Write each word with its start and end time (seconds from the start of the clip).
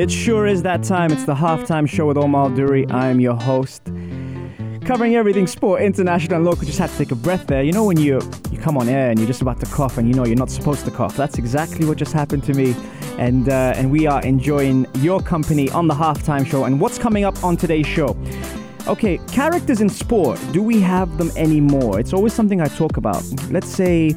It 0.00 0.10
sure 0.10 0.46
is 0.46 0.62
that 0.62 0.82
time. 0.82 1.12
It's 1.12 1.24
the 1.24 1.34
halftime 1.34 1.86
show 1.86 2.06
with 2.06 2.16
Omar 2.16 2.48
Duri. 2.48 2.86
I 2.88 3.08
am 3.08 3.20
your 3.20 3.34
host. 3.34 3.82
Covering 4.86 5.14
everything 5.14 5.46
sport, 5.46 5.82
international 5.82 6.36
and 6.36 6.46
local. 6.46 6.64
Just 6.64 6.78
had 6.78 6.88
to 6.88 6.96
take 6.96 7.10
a 7.10 7.14
breath 7.14 7.46
there. 7.46 7.62
You 7.62 7.72
know 7.72 7.84
when 7.84 7.98
you 7.98 8.18
you 8.50 8.58
come 8.58 8.78
on 8.78 8.88
air 8.88 9.10
and 9.10 9.18
you're 9.18 9.26
just 9.26 9.42
about 9.42 9.60
to 9.60 9.66
cough 9.66 9.98
and 9.98 10.08
you 10.08 10.14
know 10.14 10.24
you're 10.24 10.38
not 10.38 10.48
supposed 10.48 10.86
to 10.86 10.90
cough. 10.90 11.18
That's 11.18 11.36
exactly 11.36 11.86
what 11.86 11.98
just 11.98 12.14
happened 12.14 12.44
to 12.44 12.54
me. 12.54 12.74
And 13.18 13.50
uh, 13.50 13.74
and 13.76 13.90
we 13.90 14.06
are 14.06 14.22
enjoying 14.22 14.86
your 15.00 15.20
company 15.20 15.68
on 15.68 15.86
the 15.86 15.92
halftime 15.92 16.46
show. 16.46 16.64
And 16.64 16.80
what's 16.80 16.98
coming 16.98 17.24
up 17.24 17.44
on 17.44 17.58
today's 17.58 17.86
show? 17.86 18.16
Okay, 18.86 19.18
characters 19.30 19.82
in 19.82 19.90
sport. 19.90 20.40
Do 20.52 20.62
we 20.62 20.80
have 20.80 21.18
them 21.18 21.30
anymore? 21.36 22.00
It's 22.00 22.14
always 22.14 22.32
something 22.32 22.62
I 22.62 22.68
talk 22.68 22.96
about. 22.96 23.22
Let's 23.50 23.68
say 23.68 24.16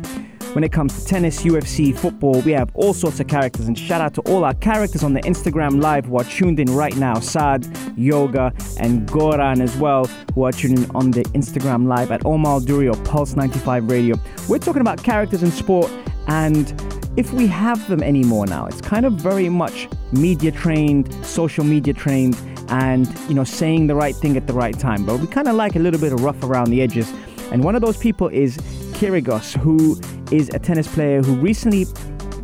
when 0.54 0.64
it 0.64 0.72
comes 0.72 1.00
to 1.00 1.06
tennis, 1.06 1.42
UFC, 1.44 1.96
football, 1.98 2.42
we 2.42 2.52
have 2.52 2.70
all 2.76 2.94
sorts 2.94 3.20
of 3.20 3.28
characters. 3.28 3.68
And 3.68 3.78
shout 3.78 4.02
out 4.02 4.14
to 4.16 4.22
all 4.22 4.44
our 4.46 4.54
characters 4.54 5.04
on 5.04 5.14
the 5.14 5.22
Instagram 5.22 5.82
Live 5.82 6.06
who 6.06 6.18
are 6.18 6.24
tuned 6.24 6.60
in 6.60 6.74
right 6.76 6.96
now 6.96 7.20
Sad, 7.20 7.68
Yoga, 7.98 8.54
and 8.78 9.08
Goran 9.10 9.62
as 9.62 9.76
well, 9.78 10.06
who 10.36 10.44
are 10.44 10.52
tuned 10.52 10.80
in 10.80 10.92
on 10.96 11.12
the 11.12 11.24
Instagram 11.36 11.88
Live 11.88 12.12
at 12.12 12.26
Omar 12.26 12.62
Duri 12.62 12.88
or 12.88 12.96
Pulse 12.98 13.36
95 13.36 13.90
Radio. 13.90 14.16
We're 14.48 14.60
talking 14.60 14.82
about 14.82 15.04
characters 15.04 15.42
in 15.42 15.52
sport 15.52 15.92
and 16.28 16.72
if 17.18 17.34
we 17.34 17.48
have 17.48 17.88
them 17.88 18.02
anymore 18.02 18.46
now. 18.46 18.66
It's 18.66 18.82
kind 18.82 19.06
of 19.06 19.14
very 19.14 19.50
much 19.50 19.88
media 20.12 20.52
trained, 20.52 21.14
social 21.26 21.64
media 21.64 21.94
trained, 21.94 22.38
and 22.70 23.08
you 23.28 23.34
know, 23.34 23.44
saying 23.44 23.88
the 23.88 23.96
right 23.96 24.16
thing 24.16 24.38
at 24.38 24.48
the 24.48 24.54
right 24.54 24.78
time. 24.78 25.06
But 25.06 25.20
we 25.20 25.28
kind 25.28 25.48
of 25.48 25.56
like 25.56 25.76
a 25.76 25.80
little 25.80 26.00
bit 26.00 26.14
of 26.14 26.24
rough 26.24 26.42
around 26.44 26.70
the 26.70 26.82
edges. 26.82 27.12
And 27.52 27.64
one 27.64 27.76
of 27.76 27.82
those 27.82 27.98
people 27.98 28.30
is 28.30 28.58
Kyrgios, 28.94 29.58
who 29.58 30.00
is 30.32 30.50
a 30.50 30.60
tennis 30.60 30.88
player 30.88 31.22
who 31.22 31.36
recently 31.36 31.86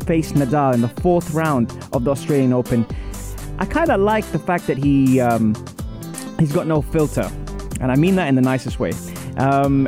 faced 0.06 0.34
Nadal 0.34 0.74
in 0.74 0.80
the 0.80 0.88
fourth 0.88 1.32
round 1.32 1.70
of 1.92 2.04
the 2.04 2.10
Australian 2.10 2.52
Open. 2.52 2.86
I 3.58 3.66
kind 3.66 3.90
of 3.90 4.00
like 4.00 4.24
the 4.32 4.38
fact 4.38 4.66
that 4.66 4.78
he 4.78 5.20
um, 5.20 5.54
he's 6.38 6.52
got 6.52 6.66
no 6.66 6.82
filter, 6.82 7.30
and 7.80 7.92
I 7.92 7.96
mean 7.96 8.16
that 8.16 8.28
in 8.28 8.34
the 8.34 8.42
nicest 8.42 8.80
way. 8.80 8.92
Um, 9.36 9.86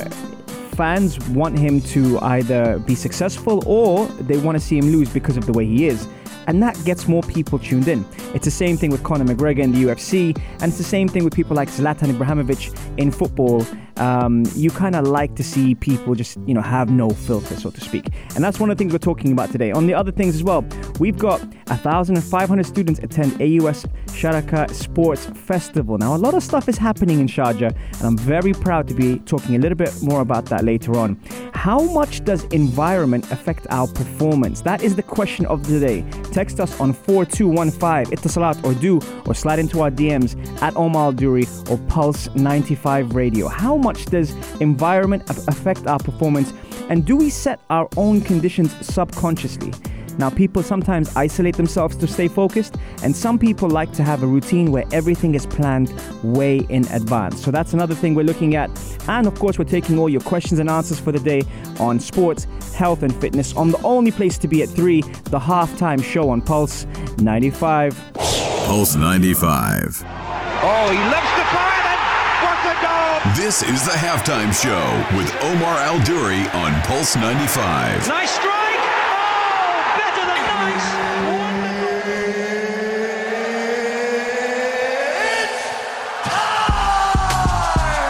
fans 0.73 1.19
want 1.31 1.59
him 1.59 1.81
to 1.81 2.19
either 2.21 2.79
be 2.81 2.95
successful 2.95 3.63
or 3.67 4.07
they 4.07 4.39
want 4.39 4.57
to 4.57 4.61
see 4.61 4.79
him 4.79 4.87
lose 4.87 5.09
because 5.13 5.37
of 5.37 5.47
the 5.47 5.53
way 5.53 5.67
he 5.67 5.87
is. 5.87 6.07
And 6.47 6.62
that 6.62 6.83
gets 6.85 7.09
more 7.09 7.23
people 7.23 7.59
tuned 7.59 7.89
in. 7.89 8.05
It's 8.35 8.45
the 8.45 8.51
same 8.51 8.77
thing 8.77 8.91
with 8.91 9.03
Conor 9.03 9.25
McGregor 9.25 9.61
in 9.61 9.73
the 9.73 9.85
UFC, 9.85 10.37
and 10.61 10.65
it's 10.65 10.79
the 10.79 10.85
same 10.85 11.09
thing 11.09 11.25
with 11.25 11.35
people 11.35 11.57
like 11.57 11.69
Zlatan 11.69 12.12
Ibrahimovic 12.12 12.98
in 12.98 13.11
football. 13.11 13.65
Um, 13.98 14.45
you 14.55 14.70
kind 14.70 14.97
of 14.97 15.07
like 15.07 15.37
to 15.37 15.45
see 15.45 15.75
people 15.75 16.15
just, 16.15 16.39
you 16.47 16.55
know, 16.55 16.63
have 16.63 16.91
no 16.91 17.11
filter, 17.11 17.55
so 17.57 17.70
to 17.70 17.81
speak. 17.81 18.09
And 18.35 18.43
that's 18.43 18.59
one 18.59 18.70
of 18.70 18.77
the 18.77 18.83
things 18.83 18.93
we're 18.93 18.98
talking 18.98 19.33
about 19.33 19.53
today. 19.53 19.70
On 19.70 19.87
the 19.87 19.95
other 19.95 20.11
things 20.11 20.35
as 20.35 20.43
well, 20.43 20.65
we've 20.98 21.19
got 21.19 21.41
1,500 21.69 22.67
students 22.67 23.01
attend 23.01 23.33
AUS 23.35 23.85
Sharaka 24.07 24.70
Sports 24.73 25.27
Festival. 25.27 25.98
Now, 25.98 26.17
a 26.17 26.19
lot 26.19 26.35
of 26.35 26.43
stuff 26.43 26.69
is 26.69 26.79
happening 26.79 27.20
in 27.20 27.27
Sharjah, 27.27 27.75
and 27.98 28.03
I'm 28.03 28.17
very 28.17 28.53
proud 28.53 28.89
to 28.89 28.95
be 28.95 29.19
talking 29.20 29.57
a 29.57 29.59
little 29.59 29.77
bit 29.77 29.93
more 30.03 30.20
about 30.20 30.47
that 30.47 30.65
later 30.65 30.97
on. 30.98 31.20
How 31.53 31.81
much 31.81 32.25
does 32.25 32.45
environment 32.45 33.31
affect 33.31 33.67
our 33.70 33.87
performance? 33.87 34.63
That 34.63 34.83
is 34.83 34.97
the 34.97 35.03
question 35.03 35.47
of 35.47 35.67
the 35.67 35.79
day. 35.80 36.05
Text 36.33 36.61
us 36.61 36.81
on 36.81 36.93
4215 36.95 38.17
Etisalat 38.17 38.65
or 38.65 38.75
do 38.75 39.01
or 39.27 39.35
slide 39.35 39.59
into 39.59 39.83
our 39.83 39.91
DMs 39.91 40.35
at 40.63 40.75
Omar 40.77 41.13
Duri 41.13 41.47
or 41.70 41.77
Pulse 41.89 42.35
95 42.35 43.15
Radio. 43.15 43.48
How 43.48 43.77
much 43.77 44.07
does 44.07 44.35
environment 44.61 45.29
affect 45.29 45.87
our 45.87 45.98
performance 45.98 46.53
and 46.89 47.05
do 47.05 47.17
we 47.17 47.31
set 47.31 47.61
our 47.71 47.89
own 47.97 48.23
conditions 48.23 48.75
subconsciously? 48.85 49.73
Now, 50.18 50.30
people 50.30 50.62
sometimes 50.62 51.14
isolate 51.17 51.56
themselves 51.56 51.96
to 51.96 52.06
stay 52.06 52.28
focused, 52.28 52.77
and 53.02 53.14
some 53.14 53.39
people 53.39 53.68
like 53.68 53.92
to 53.92 54.02
have 54.02 54.23
a 54.23 54.27
routine 54.27 54.70
where 54.70 54.84
everything 54.92 55.34
is 55.34 55.46
planned 55.46 55.92
way 56.23 56.58
in 56.68 56.86
advance. 56.89 57.42
So, 57.42 57.50
that's 57.50 57.73
another 57.73 57.95
thing 57.95 58.14
we're 58.14 58.24
looking 58.24 58.55
at. 58.56 58.70
And 59.08 59.27
of 59.27 59.39
course, 59.39 59.58
we're 59.58 59.64
taking 59.64 59.98
all 59.98 60.08
your 60.08 60.20
questions 60.20 60.61
and 60.61 60.70
answers 60.70 61.00
for 61.00 61.12
the 61.12 61.20
day 61.20 61.42
on 61.80 61.98
sports, 62.00 62.46
health, 62.74 63.02
and 63.02 63.14
fitness 63.17 63.55
on 63.56 63.70
the 63.70 63.83
only 63.83 64.11
place 64.11 64.39
to 64.39 64.48
be 64.48 64.62
at 64.62 64.68
3, 64.68 65.00
the 65.00 65.39
halftime 65.39 66.02
show 66.02 66.30
on 66.30 66.40
Pulse 66.40 66.86
95. 67.18 67.98
Pulse 68.14 68.94
95. 68.96 70.05
Oh, 70.05 70.90
he 70.90 70.98
loves 71.11 71.33
the 71.34 71.44
fire 71.50 71.83
then. 71.83 71.98
What 72.44 72.58
a 72.64 72.74
goal! 72.80 73.44
This 73.44 73.62
is 73.62 73.84
the 73.84 73.92
halftime 73.92 74.52
show 74.52 75.17
with 75.17 75.34
Omar 75.42 75.77
Al 75.79 76.02
Duri 76.05 76.48
on 76.50 76.80
Pulse 76.83 77.17
95. 77.17 78.08
Nice 78.08 78.30
strike. 78.30 78.52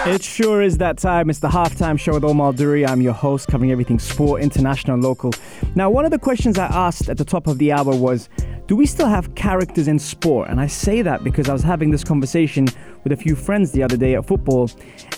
It 0.05 0.21
sure 0.21 0.63
is 0.63 0.79
that 0.79 0.99
time. 0.99 1.31
It's 1.31 1.39
the 1.39 1.49
halftime 1.49 1.97
show 1.97 2.15
with 2.15 2.25
Omar 2.25 2.53
Duri. 2.55 2.85
I'm 2.85 3.01
your 3.01 3.13
host, 3.13 3.47
covering 3.47 3.71
everything 3.71 4.01
sport, 4.01 4.43
international, 4.43 4.95
and 4.95 5.03
local. 5.05 5.33
Now, 5.77 5.91
one 5.91 6.05
of 6.05 6.11
the 6.11 6.19
questions 6.19 6.59
I 6.59 6.67
asked 6.67 7.09
at 7.09 7.19
the 7.19 7.25
top 7.25 7.47
of 7.47 7.59
the 7.59 7.71
hour 7.71 7.95
was 7.95 8.29
Do 8.67 8.75
we 8.75 8.85
still 8.85 9.07
have 9.07 9.33
characters 9.37 9.87
in 9.87 10.01
sport? 10.01 10.49
And 10.49 10.61
I 10.61 10.67
say 10.67 11.03
that 11.03 11.23
because 11.23 11.49
I 11.49 11.53
was 11.53 11.63
having 11.63 11.93
this 11.93 12.03
conversation 12.03 12.67
with 13.05 13.13
a 13.13 13.17
few 13.17 13.37
friends 13.37 13.71
the 13.71 13.85
other 13.85 13.97
day 13.97 14.17
at 14.17 14.27
football, 14.27 14.69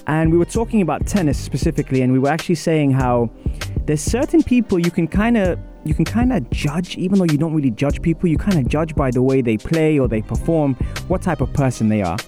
and 0.07 0.31
we 0.31 0.37
were 0.37 0.45
talking 0.45 0.83
about 0.83 1.07
tennis 1.07 1.39
specifically, 1.39 2.03
and 2.03 2.13
we 2.13 2.19
were 2.19 2.29
actually 2.29 2.57
saying 2.57 2.91
how 2.91 3.31
there's 3.87 4.03
certain 4.03 4.43
people 4.43 4.79
you 4.79 4.91
can 4.91 5.09
kind 5.09 5.39
of 5.39 5.59
you 5.87 5.95
can 5.95 6.05
kind 6.05 6.31
of 6.31 6.51
judge, 6.51 6.99
even 6.99 7.19
though 7.19 7.25
you 7.25 7.39
don't 7.39 7.55
really 7.55 7.71
judge 7.71 8.03
people, 8.03 8.29
you 8.29 8.37
kind 8.37 8.59
of 8.59 8.69
judge 8.69 8.95
by 8.95 9.11
the 9.11 9.23
way 9.23 9.41
they 9.41 9.57
play 9.57 9.99
or 9.99 10.09
they 10.09 10.21
perform, 10.21 10.75
what 11.09 11.23
type 11.23 11.41
of 11.41 11.51
person 11.55 11.89
they 11.89 12.03
are. 12.03 12.19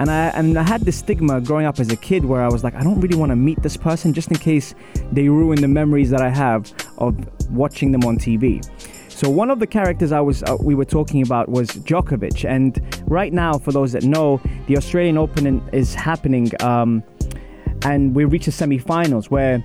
And 0.00 0.10
I 0.10 0.28
and 0.28 0.58
I 0.58 0.62
had 0.62 0.80
this 0.80 0.96
stigma 0.96 1.42
growing 1.42 1.66
up 1.66 1.78
as 1.78 1.90
a 1.90 1.96
kid 1.96 2.24
where 2.24 2.42
I 2.42 2.48
was 2.48 2.64
like, 2.64 2.74
I 2.74 2.82
don't 2.82 2.98
really 3.02 3.18
want 3.18 3.30
to 3.32 3.36
meet 3.36 3.62
this 3.62 3.76
person 3.76 4.14
just 4.14 4.30
in 4.30 4.38
case 4.38 4.74
they 5.12 5.28
ruin 5.28 5.60
the 5.60 5.68
memories 5.68 6.08
that 6.08 6.22
I 6.22 6.30
have 6.30 6.72
of 6.96 7.14
watching 7.50 7.92
them 7.92 8.04
on 8.04 8.16
TV. 8.16 8.66
So 9.10 9.28
one 9.28 9.50
of 9.50 9.58
the 9.58 9.66
characters 9.66 10.10
I 10.10 10.20
was 10.20 10.42
uh, 10.44 10.56
we 10.58 10.74
were 10.74 10.86
talking 10.86 11.20
about 11.20 11.50
was 11.50 11.68
Djokovic, 11.68 12.48
and 12.48 12.80
right 13.08 13.30
now, 13.30 13.58
for 13.58 13.72
those 13.72 13.92
that 13.92 14.02
know, 14.02 14.40
the 14.68 14.78
Australian 14.78 15.18
Open 15.18 15.62
is 15.74 15.94
happening, 15.94 16.50
um, 16.62 17.02
and 17.82 18.14
we 18.14 18.24
reach 18.24 18.46
the 18.46 18.52
semi-finals 18.52 19.30
where 19.30 19.62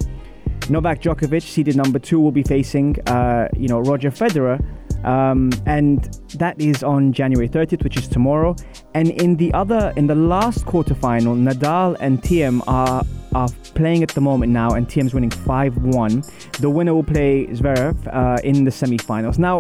Novak 0.69 1.01
Djokovic, 1.01 1.43
seeded 1.43 1.77
number 1.77 1.97
two, 1.97 2.19
will 2.19 2.33
be 2.33 2.43
facing, 2.43 2.99
uh, 3.07 3.47
you 3.55 3.69
know, 3.69 3.79
Roger 3.79 4.11
Federer, 4.11 4.61
um, 5.05 5.51
and 5.65 6.19
that 6.35 6.59
is 6.59 6.83
on 6.83 7.13
January 7.13 7.47
30th, 7.47 7.83
which 7.83 7.97
is 7.97 8.07
tomorrow. 8.07 8.55
And 8.93 9.09
in 9.09 9.35
the 9.37 9.53
other, 9.53 9.93
in 9.95 10.07
the 10.07 10.15
last 10.15 10.65
quarterfinal, 10.65 11.37
Nadal 11.37 11.95
and 11.99 12.21
Thiem 12.21 12.61
are 12.67 13.03
are 13.33 13.49
playing 13.73 14.01
at 14.01 14.09
the 14.09 14.21
moment 14.21 14.51
now, 14.53 14.71
and 14.71 14.87
Thiem's 14.87 15.13
winning 15.13 15.29
5-1. 15.29 16.57
The 16.59 16.69
winner 16.69 16.93
will 16.93 17.03
play 17.03 17.45
Zverev 17.47 18.07
uh, 18.07 18.39
in 18.45 18.63
the 18.63 18.71
semi-finals. 18.71 19.37
Now, 19.37 19.57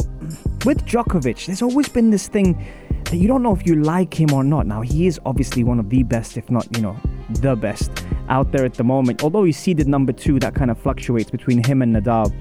with 0.65 0.85
Djokovic, 0.85 1.45
there's 1.45 1.61
always 1.61 1.89
been 1.89 2.09
this 2.09 2.29
thing 2.29 2.65
that 3.03 3.17
you 3.17 3.27
don't 3.27 3.43
know 3.43 3.53
if 3.53 3.67
you 3.67 3.75
like 3.75 4.13
him 4.13 4.31
or 4.33 4.45
not. 4.45 4.65
Now, 4.65 4.81
he 4.81 5.07
is 5.07 5.19
obviously 5.25 5.65
one 5.65 5.77
of 5.77 5.89
the 5.89 6.03
best, 6.03 6.37
if 6.37 6.49
not, 6.49 6.65
you 6.75 6.81
know, 6.81 6.95
the 7.41 7.57
best 7.57 8.04
out 8.29 8.51
there 8.51 8.65
at 8.65 8.75
the 8.75 8.83
moment. 8.83 9.23
Although 9.23 9.43
he's 9.43 9.57
seeded 9.57 9.87
number 9.87 10.13
two, 10.13 10.39
that 10.39 10.55
kind 10.55 10.71
of 10.71 10.77
fluctuates 10.77 11.29
between 11.29 11.63
him 11.63 11.81
and 11.81 11.95
Nadal. 11.95 12.33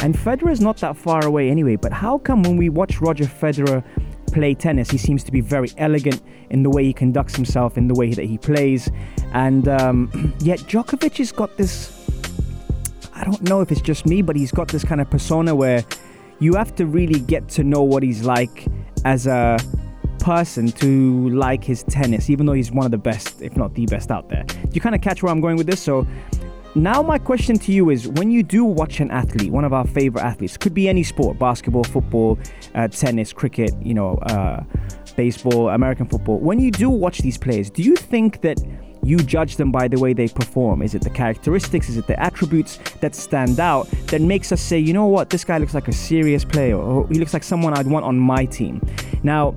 And 0.00 0.14
Federer 0.14 0.50
is 0.50 0.60
not 0.60 0.76
that 0.78 0.96
far 0.96 1.24
away 1.24 1.50
anyway. 1.50 1.76
But 1.76 1.92
how 1.92 2.18
come 2.18 2.42
when 2.42 2.56
we 2.56 2.68
watch 2.68 3.00
Roger 3.00 3.24
Federer 3.24 3.84
play 4.32 4.54
tennis, 4.54 4.90
he 4.90 4.98
seems 4.98 5.24
to 5.24 5.32
be 5.32 5.40
very 5.40 5.70
elegant 5.78 6.22
in 6.50 6.62
the 6.62 6.70
way 6.70 6.84
he 6.84 6.92
conducts 6.92 7.34
himself, 7.34 7.76
in 7.76 7.88
the 7.88 7.94
way 7.94 8.12
that 8.12 8.24
he 8.24 8.38
plays, 8.38 8.90
and 9.32 9.68
um, 9.68 10.34
yet 10.40 10.60
Djokovic 10.60 11.16
has 11.18 11.32
got 11.32 11.56
this. 11.56 11.94
I 13.14 13.24
don't 13.24 13.42
know 13.42 13.60
if 13.60 13.72
it's 13.72 13.80
just 13.80 14.06
me, 14.06 14.22
but 14.22 14.36
he's 14.36 14.52
got 14.52 14.68
this 14.68 14.84
kind 14.84 15.00
of 15.00 15.10
persona 15.10 15.54
where 15.54 15.84
you 16.38 16.54
have 16.54 16.74
to 16.76 16.86
really 16.86 17.18
get 17.18 17.48
to 17.50 17.64
know 17.64 17.82
what 17.82 18.02
he's 18.02 18.24
like 18.24 18.66
as 19.04 19.26
a 19.26 19.58
person 20.28 20.70
to 20.70 21.30
like 21.30 21.64
his 21.64 21.84
tennis, 21.84 22.28
even 22.28 22.44
though 22.44 22.52
he's 22.52 22.70
one 22.70 22.84
of 22.84 22.90
the 22.90 22.98
best, 22.98 23.40
if 23.40 23.56
not 23.56 23.72
the 23.72 23.86
best 23.86 24.10
out 24.10 24.28
there. 24.28 24.44
Do 24.44 24.74
you 24.74 24.80
kind 24.82 24.94
of 24.94 25.00
catch 25.00 25.22
where 25.22 25.32
I'm 25.32 25.40
going 25.40 25.56
with 25.56 25.66
this? 25.66 25.80
So 25.80 26.06
now 26.74 27.00
my 27.00 27.16
question 27.16 27.58
to 27.60 27.72
you 27.72 27.88
is 27.88 28.06
when 28.08 28.30
you 28.30 28.42
do 28.42 28.62
watch 28.62 29.00
an 29.00 29.10
athlete 29.10 29.50
one 29.50 29.64
of 29.64 29.72
our 29.72 29.86
favorite 29.86 30.22
athletes 30.22 30.58
could 30.58 30.74
be 30.74 30.86
any 30.86 31.02
sport 31.02 31.38
basketball 31.38 31.82
football 31.82 32.38
uh, 32.74 32.86
tennis 32.88 33.32
cricket 33.32 33.72
you 33.82 33.94
know 33.94 34.16
uh, 34.32 34.62
baseball 35.16 35.70
american 35.70 36.06
football 36.06 36.38
when 36.38 36.60
you 36.60 36.70
do 36.70 36.90
watch 36.90 37.18
these 37.18 37.38
players 37.38 37.70
do 37.70 37.82
you 37.82 37.96
think 37.96 38.42
that 38.42 38.58
you 39.02 39.16
judge 39.16 39.56
them 39.56 39.72
by 39.72 39.88
the 39.88 39.98
way 39.98 40.12
they 40.12 40.28
perform. 40.28 40.82
Is 40.82 40.94
it 40.94 41.02
the 41.02 41.10
characteristics? 41.10 41.88
Is 41.88 41.96
it 41.96 42.06
the 42.06 42.20
attributes 42.20 42.78
that 43.00 43.14
stand 43.14 43.58
out 43.58 43.88
that 44.08 44.20
makes 44.20 44.52
us 44.52 44.60
say, 44.60 44.78
you 44.78 44.92
know 44.92 45.06
what, 45.06 45.30
this 45.30 45.44
guy 45.44 45.58
looks 45.58 45.72
like 45.72 45.88
a 45.88 45.92
serious 45.92 46.44
player, 46.44 46.76
or 46.76 47.08
he 47.08 47.18
looks 47.18 47.32
like 47.32 47.42
someone 47.42 47.72
I'd 47.72 47.86
want 47.86 48.04
on 48.04 48.18
my 48.18 48.44
team. 48.44 48.82
Now, 49.22 49.54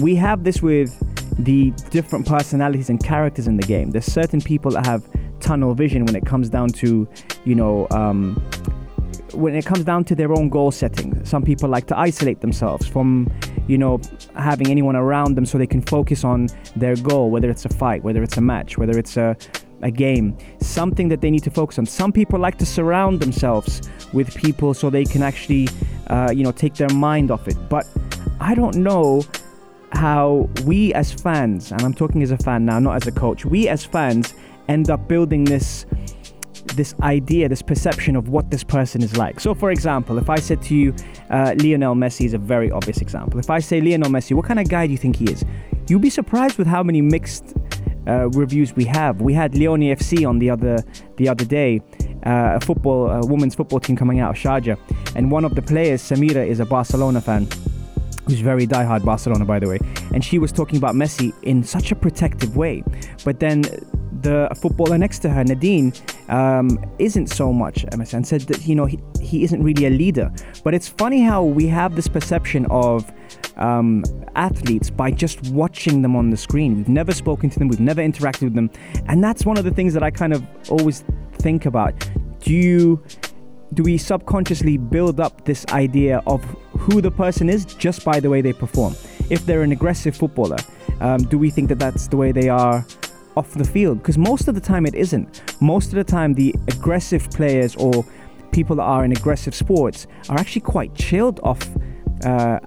we 0.00 0.14
have 0.16 0.44
this 0.44 0.62
with 0.62 0.98
the 1.44 1.70
different 1.90 2.26
personalities 2.26 2.90
and 2.90 3.02
characters 3.02 3.46
in 3.46 3.56
the 3.56 3.66
game. 3.66 3.90
There's 3.90 4.06
certain 4.06 4.40
people 4.40 4.70
that 4.72 4.86
have 4.86 5.08
tunnel 5.40 5.74
vision 5.74 6.04
when 6.04 6.14
it 6.14 6.24
comes 6.24 6.48
down 6.48 6.68
to, 6.68 7.08
you 7.44 7.54
know, 7.54 7.86
um, 7.90 8.34
when 9.32 9.54
it 9.54 9.64
comes 9.64 9.84
down 9.84 10.04
to 10.04 10.14
their 10.14 10.32
own 10.32 10.48
goal 10.48 10.70
setting. 10.70 11.24
Some 11.24 11.42
people 11.42 11.68
like 11.68 11.86
to 11.88 11.98
isolate 11.98 12.40
themselves 12.40 12.86
from, 12.86 13.32
you 13.66 13.78
know, 13.78 14.00
having 14.36 14.68
anyone 14.68 14.96
around 14.96 15.34
them 15.34 15.46
so 15.46 15.58
they 15.58 15.66
can 15.66 15.82
focus 15.82 16.24
on 16.24 16.48
their 16.76 16.96
goal, 16.96 17.30
whether 17.30 17.50
it's 17.50 17.64
a 17.64 17.68
fight, 17.70 18.02
whether 18.02 18.22
it's 18.22 18.36
a 18.36 18.40
match, 18.42 18.78
whether 18.78 18.98
it's 18.98 19.16
a 19.16 19.36
a 19.84 19.90
game, 19.90 20.36
something 20.60 21.08
that 21.08 21.20
they 21.20 21.30
need 21.30 21.42
to 21.42 21.50
focus 21.50 21.76
on. 21.76 21.86
Some 21.86 22.12
people 22.12 22.38
like 22.38 22.56
to 22.58 22.66
surround 22.66 23.18
themselves 23.18 23.82
with 24.12 24.32
people 24.36 24.74
so 24.74 24.90
they 24.90 25.04
can 25.04 25.22
actually, 25.22 25.68
uh, 26.06 26.30
you 26.32 26.44
know, 26.44 26.52
take 26.52 26.74
their 26.74 26.88
mind 26.90 27.32
off 27.32 27.48
it. 27.48 27.56
But 27.68 27.84
I 28.40 28.54
don't 28.54 28.76
know 28.76 29.22
how 29.92 30.48
we 30.64 30.92
as 30.94 31.12
fans, 31.12 31.70
and 31.70 31.82
I'm 31.82 31.94
talking 31.94 32.22
as 32.22 32.30
a 32.30 32.36
fan 32.38 32.64
now, 32.64 32.78
not 32.78 32.96
as 32.96 33.06
a 33.06 33.12
coach, 33.12 33.44
we 33.44 33.68
as 33.68 33.84
fans 33.84 34.34
end 34.68 34.90
up 34.90 35.06
building 35.08 35.44
this 35.44 35.86
this 36.76 36.94
idea, 37.02 37.48
this 37.48 37.60
perception 37.60 38.16
of 38.16 38.28
what 38.28 38.50
this 38.50 38.62
person 38.64 39.02
is 39.02 39.16
like. 39.16 39.40
So, 39.40 39.52
for 39.54 39.70
example, 39.70 40.16
if 40.16 40.30
I 40.30 40.38
said 40.38 40.62
to 40.62 40.74
you, 40.74 40.94
uh, 41.28 41.54
Lionel 41.58 41.94
Messi 41.94 42.24
is 42.24 42.34
a 42.34 42.38
very 42.38 42.70
obvious 42.70 43.00
example. 43.00 43.38
If 43.40 43.50
I 43.50 43.58
say 43.58 43.80
Lionel 43.80 44.10
Messi, 44.10 44.34
what 44.34 44.46
kind 44.46 44.60
of 44.60 44.68
guy 44.68 44.86
do 44.86 44.92
you 44.92 44.98
think 44.98 45.16
he 45.16 45.24
is? 45.24 45.44
You'll 45.88 46.00
be 46.00 46.10
surprised 46.10 46.58
with 46.58 46.66
how 46.66 46.82
many 46.82 47.02
mixed 47.02 47.54
uh, 48.06 48.28
reviews 48.30 48.74
we 48.74 48.84
have. 48.84 49.20
We 49.20 49.34
had 49.34 49.52
Lioni 49.52 49.92
FC 49.92 50.26
on 50.26 50.38
the 50.38 50.50
other 50.50 50.78
the 51.16 51.28
other 51.28 51.44
day, 51.44 51.82
uh, 52.24 52.58
a 52.58 52.60
football, 52.60 53.10
a 53.10 53.26
women's 53.26 53.54
football 53.54 53.80
team 53.80 53.96
coming 53.96 54.20
out 54.20 54.30
of 54.30 54.36
Sharjah, 54.36 54.78
and 55.16 55.30
one 55.30 55.44
of 55.44 55.54
the 55.54 55.62
players, 55.62 56.00
Samira, 56.00 56.46
is 56.46 56.60
a 56.60 56.64
Barcelona 56.64 57.20
fan 57.20 57.48
who's 58.26 58.40
very 58.40 58.66
diehard 58.66 59.04
Barcelona, 59.04 59.44
by 59.44 59.58
the 59.58 59.68
way, 59.68 59.78
and 60.12 60.24
she 60.24 60.38
was 60.38 60.52
talking 60.52 60.76
about 60.76 60.94
Messi 60.94 61.32
in 61.42 61.62
such 61.62 61.92
a 61.92 61.96
protective 61.96 62.56
way. 62.56 62.82
But 63.24 63.40
then 63.40 63.62
the 64.22 64.48
footballer 64.60 64.96
next 64.98 65.18
to 65.20 65.30
her, 65.30 65.44
Nadine, 65.44 65.92
um, 66.28 66.78
isn't 66.98 67.28
so 67.28 67.52
much 67.52 67.84
Messi, 67.86 68.14
and 68.14 68.26
said 68.26 68.42
that 68.42 68.66
you 68.66 68.74
know 68.74 68.86
he, 68.86 68.98
he 69.20 69.44
isn't 69.44 69.62
really 69.62 69.86
a 69.86 69.90
leader. 69.90 70.32
But 70.64 70.74
it's 70.74 70.88
funny 70.88 71.22
how 71.22 71.44
we 71.44 71.66
have 71.66 71.96
this 71.96 72.08
perception 72.08 72.66
of 72.70 73.10
um, 73.56 74.04
athletes 74.34 74.90
by 74.90 75.10
just 75.10 75.48
watching 75.48 76.02
them 76.02 76.16
on 76.16 76.30
the 76.30 76.36
screen. 76.36 76.76
We've 76.76 76.88
never 76.88 77.12
spoken 77.12 77.50
to 77.50 77.58
them, 77.58 77.68
we've 77.68 77.80
never 77.80 78.02
interacted 78.02 78.42
with 78.42 78.54
them, 78.54 78.70
and 79.06 79.22
that's 79.22 79.44
one 79.44 79.58
of 79.58 79.64
the 79.64 79.72
things 79.72 79.94
that 79.94 80.02
I 80.02 80.10
kind 80.10 80.32
of 80.32 80.44
always 80.70 81.04
think 81.38 81.66
about. 81.66 81.94
Do 82.40 82.52
you 82.52 83.02
do 83.74 83.82
we 83.82 83.96
subconsciously 83.96 84.76
build 84.76 85.18
up 85.18 85.44
this 85.46 85.64
idea 85.68 86.22
of 86.26 86.44
who 86.82 87.00
the 87.00 87.10
person 87.10 87.48
is 87.48 87.64
just 87.64 88.04
by 88.04 88.18
the 88.18 88.28
way 88.28 88.40
they 88.40 88.52
perform? 88.52 88.94
If 89.30 89.46
they're 89.46 89.62
an 89.62 89.72
aggressive 89.72 90.16
footballer, 90.16 90.58
um, 91.00 91.18
do 91.18 91.38
we 91.38 91.48
think 91.48 91.68
that 91.68 91.78
that's 91.78 92.08
the 92.08 92.16
way 92.16 92.32
they 92.32 92.48
are 92.48 92.84
off 93.36 93.52
the 93.52 93.64
field? 93.64 93.98
Because 93.98 94.18
most 94.18 94.48
of 94.48 94.54
the 94.54 94.60
time 94.60 94.84
it 94.84 94.94
isn't. 94.94 95.42
Most 95.60 95.88
of 95.88 95.94
the 95.94 96.04
time, 96.04 96.34
the 96.34 96.54
aggressive 96.68 97.30
players 97.30 97.76
or 97.76 98.04
people 98.50 98.74
that 98.76 98.82
are 98.82 99.04
in 99.04 99.12
aggressive 99.12 99.54
sports 99.54 100.08
are 100.28 100.36
actually 100.38 100.62
quite 100.62 100.92
chilled 100.94 101.38
off 101.44 101.62
uh, 102.24 102.58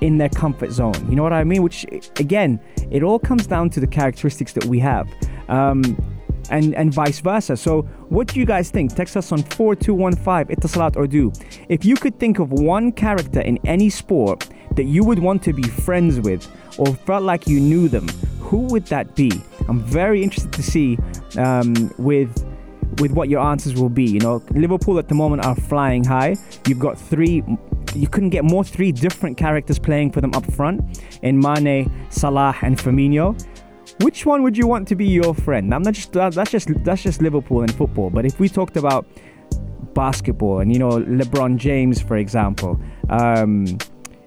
in 0.00 0.18
their 0.18 0.28
comfort 0.30 0.72
zone. 0.72 0.94
You 1.08 1.14
know 1.14 1.22
what 1.22 1.32
I 1.32 1.44
mean? 1.44 1.62
Which, 1.62 1.86
again, 2.16 2.58
it 2.90 3.04
all 3.04 3.20
comes 3.20 3.46
down 3.46 3.70
to 3.70 3.80
the 3.80 3.86
characteristics 3.86 4.52
that 4.54 4.64
we 4.64 4.80
have. 4.80 5.08
Um, 5.48 5.96
and, 6.50 6.74
and 6.74 6.92
vice 6.92 7.20
versa. 7.20 7.56
So, 7.56 7.82
what 8.08 8.28
do 8.28 8.40
you 8.40 8.46
guys 8.46 8.70
think? 8.70 8.94
Text 8.94 9.16
us 9.16 9.32
on 9.32 9.42
4215 9.42 10.56
Etisalat 10.56 10.96
or 10.96 11.06
do. 11.06 11.32
If 11.68 11.84
you 11.84 11.94
could 11.96 12.18
think 12.18 12.38
of 12.38 12.52
one 12.52 12.92
character 12.92 13.40
in 13.40 13.58
any 13.64 13.90
sport 13.90 14.48
that 14.76 14.84
you 14.84 15.04
would 15.04 15.18
want 15.18 15.42
to 15.44 15.52
be 15.52 15.62
friends 15.62 16.20
with 16.20 16.46
or 16.78 16.94
felt 16.94 17.22
like 17.22 17.46
you 17.46 17.60
knew 17.60 17.88
them, 17.88 18.08
who 18.40 18.58
would 18.66 18.86
that 18.86 19.14
be? 19.14 19.30
I'm 19.68 19.80
very 19.80 20.22
interested 20.22 20.52
to 20.52 20.62
see 20.62 20.98
um, 21.38 21.92
with 21.98 22.44
with 22.98 23.12
what 23.12 23.28
your 23.28 23.40
answers 23.40 23.74
will 23.74 23.88
be. 23.88 24.04
You 24.04 24.20
know, 24.20 24.42
Liverpool 24.50 24.98
at 24.98 25.08
the 25.08 25.14
moment 25.14 25.44
are 25.44 25.54
flying 25.54 26.04
high. 26.04 26.36
You've 26.66 26.80
got 26.80 26.98
three. 26.98 27.42
You 27.94 28.08
couldn't 28.08 28.30
get 28.30 28.44
more 28.44 28.62
three 28.62 28.92
different 28.92 29.36
characters 29.36 29.78
playing 29.78 30.12
for 30.12 30.20
them 30.20 30.32
up 30.34 30.50
front 30.52 31.00
in 31.22 31.40
Mane, 31.40 31.90
Salah, 32.10 32.56
and 32.62 32.78
Firmino. 32.78 33.36
Which 34.00 34.24
one 34.24 34.42
would 34.42 34.56
you 34.56 34.66
want 34.66 34.88
to 34.88 34.94
be 34.94 35.06
your 35.06 35.34
friend? 35.34 35.74
I'm 35.74 35.82
not 35.82 35.94
just 35.94 36.12
that's 36.12 36.50
just 36.50 36.68
that's 36.84 37.02
just 37.02 37.20
Liverpool 37.20 37.62
and 37.62 37.74
football. 37.74 38.10
But 38.10 38.24
if 38.24 38.40
we 38.40 38.48
talked 38.48 38.76
about 38.76 39.06
basketball 39.94 40.60
and 40.60 40.72
you 40.72 40.78
know 40.78 41.00
LeBron 41.00 41.56
James, 41.56 42.00
for 42.00 42.16
example, 42.16 42.80
um, 43.08 43.66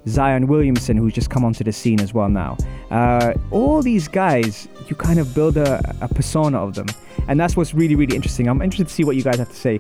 Zion 0.08 0.48
Williamson, 0.48 0.98
who's 0.98 1.14
just 1.14 1.30
come 1.30 1.46
onto 1.46 1.64
the 1.64 1.72
scene 1.72 2.00
as 2.02 2.14
well 2.14 2.30
now, 2.30 2.58
uh, 2.92 3.34
all 3.52 3.82
these 3.82 4.08
guys, 4.08 4.68
you 4.88 4.96
kind 4.96 5.20
of 5.20 5.34
build 5.34 5.58
a, 5.58 5.82
a 6.02 6.08
persona 6.08 6.62
of 6.62 6.76
them, 6.76 6.88
and 7.28 7.40
that's 7.40 7.56
what's 7.58 7.74
really 7.74 7.96
really 7.96 8.16
interesting. 8.16 8.48
I'm 8.48 8.62
interested 8.62 8.88
to 8.90 8.94
see 8.94 9.04
what 9.04 9.16
you 9.16 9.24
guys 9.24 9.38
have 9.38 9.50
to 9.50 9.56
say. 9.56 9.80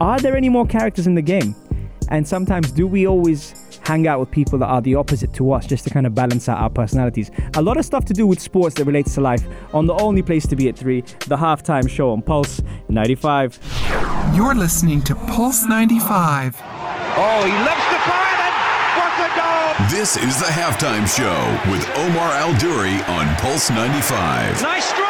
Are 0.00 0.18
there 0.18 0.36
any 0.36 0.48
more 0.48 0.66
characters 0.66 1.06
in 1.06 1.14
the 1.14 1.22
game? 1.22 1.54
And 2.08 2.26
sometimes, 2.26 2.70
do 2.70 2.86
we 2.86 3.06
always 3.06 3.65
hang 3.86 4.08
out 4.08 4.18
with 4.18 4.28
people 4.32 4.58
that 4.58 4.66
are 4.66 4.80
the 4.80 4.96
opposite 4.96 5.32
to 5.32 5.52
us 5.52 5.64
just 5.64 5.84
to 5.84 5.90
kind 5.90 6.08
of 6.08 6.14
balance 6.14 6.48
out 6.48 6.58
our 6.58 6.68
personalities. 6.68 7.30
A 7.54 7.62
lot 7.62 7.76
of 7.76 7.84
stuff 7.84 8.04
to 8.06 8.12
do 8.12 8.26
with 8.26 8.40
sports 8.40 8.74
that 8.74 8.84
relates 8.84 9.14
to 9.14 9.20
life 9.20 9.46
on 9.72 9.86
the 9.86 9.94
only 9.94 10.22
place 10.22 10.44
to 10.48 10.56
be 10.56 10.68
at 10.68 10.76
3, 10.76 11.02
the 11.28 11.36
halftime 11.36 11.88
show 11.88 12.10
on 12.10 12.20
Pulse 12.20 12.60
95. 12.88 13.60
You're 14.34 14.56
listening 14.56 15.02
to 15.02 15.14
Pulse 15.14 15.66
95. 15.66 16.60
Oh, 16.60 17.44
he 17.44 17.52
lifts 17.62 17.88
the 17.94 18.00
fire 18.10 18.36
and 18.42 18.56
what 18.98 19.12
a 19.22 19.28
goal! 19.38 19.98
This 19.98 20.16
is 20.16 20.36
the 20.40 20.46
halftime 20.46 21.06
show 21.06 21.70
with 21.70 21.88
Omar 21.96 22.32
Al 22.32 22.58
Duri 22.58 23.00
on 23.04 23.32
Pulse 23.36 23.70
95. 23.70 24.62
Nice 24.62 24.84
strike! 24.84 25.05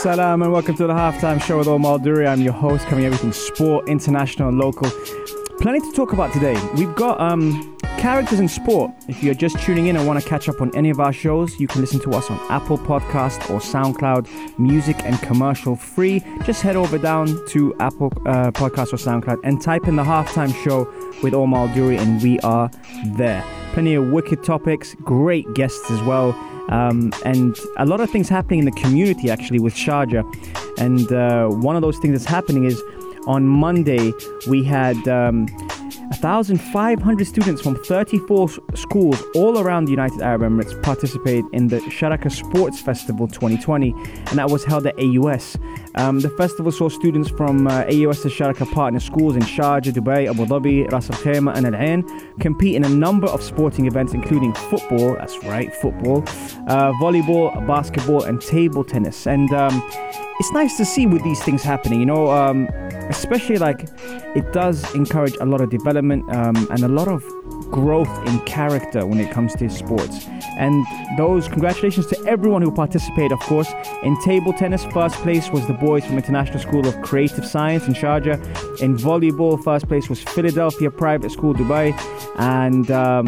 Salam 0.00 0.40
and 0.40 0.50
welcome 0.50 0.74
to 0.76 0.86
the 0.86 0.94
halftime 0.94 1.42
show 1.42 1.58
with 1.58 1.68
Omar 1.68 1.98
Duri. 1.98 2.26
I'm 2.26 2.40
your 2.40 2.54
host, 2.54 2.84
covering 2.84 3.04
everything 3.04 3.32
sport, 3.32 3.86
international, 3.86 4.48
and 4.48 4.56
local. 4.56 4.90
Plenty 5.60 5.80
to 5.80 5.92
talk 5.92 6.14
about 6.14 6.32
today. 6.32 6.58
We've 6.74 6.94
got 6.94 7.20
um, 7.20 7.76
characters 7.98 8.40
in 8.40 8.48
sport. 8.48 8.92
If 9.08 9.22
you're 9.22 9.34
just 9.34 9.58
tuning 9.58 9.88
in 9.88 9.96
and 9.96 10.06
want 10.06 10.18
to 10.18 10.26
catch 10.26 10.48
up 10.48 10.62
on 10.62 10.74
any 10.74 10.88
of 10.88 11.00
our 11.00 11.12
shows, 11.12 11.60
you 11.60 11.66
can 11.66 11.82
listen 11.82 12.00
to 12.00 12.12
us 12.12 12.30
on 12.30 12.38
Apple 12.50 12.78
Podcast 12.78 13.50
or 13.50 13.60
SoundCloud, 13.60 14.58
music 14.58 14.96
and 15.04 15.20
commercial 15.20 15.76
free. 15.76 16.24
Just 16.44 16.62
head 16.62 16.76
over 16.76 16.96
down 16.96 17.26
to 17.48 17.74
Apple 17.78 18.10
uh, 18.24 18.52
Podcast 18.52 18.94
or 18.94 18.96
SoundCloud 18.96 19.40
and 19.44 19.60
type 19.60 19.86
in 19.86 19.96
the 19.96 20.04
halftime 20.04 20.54
show 20.64 20.90
with 21.22 21.34
Omar 21.34 21.68
Duri, 21.74 21.98
and 21.98 22.22
we 22.22 22.40
are 22.40 22.70
there. 23.04 23.44
Plenty 23.74 23.96
of 23.96 24.08
wicked 24.08 24.42
topics, 24.44 24.94
great 25.04 25.52
guests 25.52 25.90
as 25.90 26.00
well. 26.04 26.32
Um, 26.70 27.12
and 27.24 27.58
a 27.76 27.84
lot 27.84 28.00
of 28.00 28.10
things 28.10 28.28
happening 28.28 28.60
in 28.60 28.64
the 28.64 28.72
community 28.72 29.30
actually 29.30 29.58
with 29.58 29.74
Sharjah. 29.74 30.24
And 30.78 31.12
uh, 31.12 31.48
one 31.48 31.76
of 31.76 31.82
those 31.82 31.98
things 31.98 32.12
that's 32.12 32.30
happening 32.30 32.64
is 32.64 32.82
on 33.26 33.46
Monday 33.46 34.12
we 34.48 34.64
had 34.64 34.96
um, 35.08 35.46
1,500 36.18 37.26
students 37.26 37.62
from 37.62 37.76
34 37.84 38.50
schools 38.74 39.22
all 39.34 39.58
around 39.58 39.84
the 39.84 39.90
United 39.90 40.20
Arab 40.20 40.42
Emirates 40.42 40.80
participate 40.82 41.44
in 41.52 41.68
the 41.68 41.78
Sharaka 41.82 42.30
Sports 42.30 42.80
Festival 42.80 43.28
2020, 43.28 43.94
and 44.26 44.38
that 44.38 44.50
was 44.50 44.64
held 44.64 44.86
at 44.86 44.98
AUS. 44.98 45.56
Um, 45.96 46.20
the 46.20 46.30
festival 46.30 46.70
saw 46.70 46.88
students 46.88 47.28
from 47.30 47.66
uh, 47.66 47.84
AUS 47.84 48.24
Sharaka 48.24 48.70
partner 48.72 49.00
schools 49.00 49.34
in 49.34 49.42
Sharjah, 49.42 49.92
Dubai, 49.92 50.28
Abu 50.28 50.46
Dhabi, 50.46 50.90
Ras 50.90 51.10
Al 51.10 51.18
Khaimah, 51.18 51.56
and 51.56 51.66
Al 51.66 51.74
Ain 51.76 52.04
compete 52.38 52.76
in 52.76 52.84
a 52.84 52.88
number 52.88 53.26
of 53.26 53.42
sporting 53.42 53.86
events, 53.86 54.14
including 54.14 54.54
football. 54.54 55.14
That's 55.14 55.42
right, 55.44 55.74
football, 55.76 56.22
uh, 56.68 56.92
volleyball, 57.00 57.66
basketball, 57.66 58.22
and 58.22 58.40
table 58.40 58.84
tennis. 58.84 59.26
And 59.26 59.52
um, 59.52 59.82
it's 60.38 60.52
nice 60.52 60.76
to 60.76 60.84
see 60.84 61.06
with 61.06 61.22
these 61.24 61.42
things 61.42 61.62
happening. 61.62 62.00
You 62.00 62.06
know, 62.06 62.30
um, 62.30 62.68
especially 63.08 63.58
like 63.58 63.88
it 64.36 64.52
does 64.52 64.94
encourage 64.94 65.36
a 65.40 65.44
lot 65.44 65.60
of 65.60 65.70
development 65.70 66.22
um, 66.34 66.68
and 66.70 66.82
a 66.84 66.88
lot 66.88 67.08
of 67.08 67.24
growth 67.70 68.26
in 68.26 68.40
character 68.40 69.06
when 69.06 69.20
it 69.20 69.30
comes 69.30 69.54
to 69.54 69.68
sports. 69.70 70.26
And 70.58 70.84
those 71.16 71.48
congratulations 71.48 72.06
to 72.08 72.26
everyone 72.26 72.62
who 72.62 72.70
participated, 72.70 73.32
of 73.32 73.40
course. 73.40 73.72
In 74.02 74.20
table 74.22 74.52
tennis, 74.52 74.84
first 74.86 75.14
place 75.16 75.50
was 75.50 75.66
the 75.66 75.72
boys 75.72 76.04
from 76.04 76.16
International 76.16 76.58
School 76.58 76.86
of 76.86 77.00
Creative 77.02 77.46
Science 77.46 77.86
in 77.86 77.94
Sharjah. 77.94 78.36
In 78.82 78.96
volleyball, 78.96 79.62
first 79.62 79.88
place 79.88 80.08
was 80.08 80.22
Philadelphia 80.22 80.90
Private 80.90 81.30
School, 81.30 81.54
Dubai. 81.54 81.92
And 82.38 82.90
um, 82.90 83.26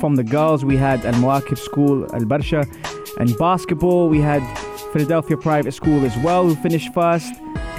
from 0.00 0.16
the 0.16 0.24
girls, 0.24 0.64
we 0.64 0.76
had 0.76 1.04
Al 1.04 1.14
Mawakib 1.14 1.58
School, 1.58 2.04
Al 2.14 2.22
Barsha. 2.22 2.66
And 3.18 3.36
basketball, 3.36 4.08
we 4.08 4.20
had 4.20 4.42
Philadelphia 4.92 5.36
Private 5.36 5.72
School 5.72 6.04
as 6.04 6.16
well, 6.18 6.46
who 6.46 6.54
finished 6.54 6.92
first. 6.94 7.32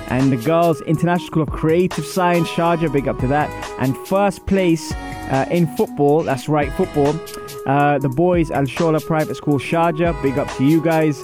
and 0.08 0.32
the 0.32 0.38
girls 0.38 0.82
International 0.82 1.28
School 1.28 1.44
of 1.44 1.50
Creative 1.50 2.06
Science 2.06 2.48
Sharjah, 2.50 2.92
big 2.92 3.08
up 3.08 3.18
to 3.20 3.28
that. 3.28 3.50
And 3.80 3.98
first 4.08 4.46
place 4.46 4.94
uh, 5.32 5.46
in 5.52 5.68
football, 5.76 6.24
that's 6.24 6.48
right, 6.48 6.72
football. 6.74 7.16
Uh, 7.66 7.98
the 8.00 8.10
boys 8.10 8.52
Al 8.52 8.64
Shola 8.64 9.06
Private 9.06 9.36
School 9.36 9.60
Sharjah, 9.60 10.22
big 10.22 10.38
up 10.38 10.50
to 10.58 10.66
you 10.66 10.82
guys. 10.84 11.24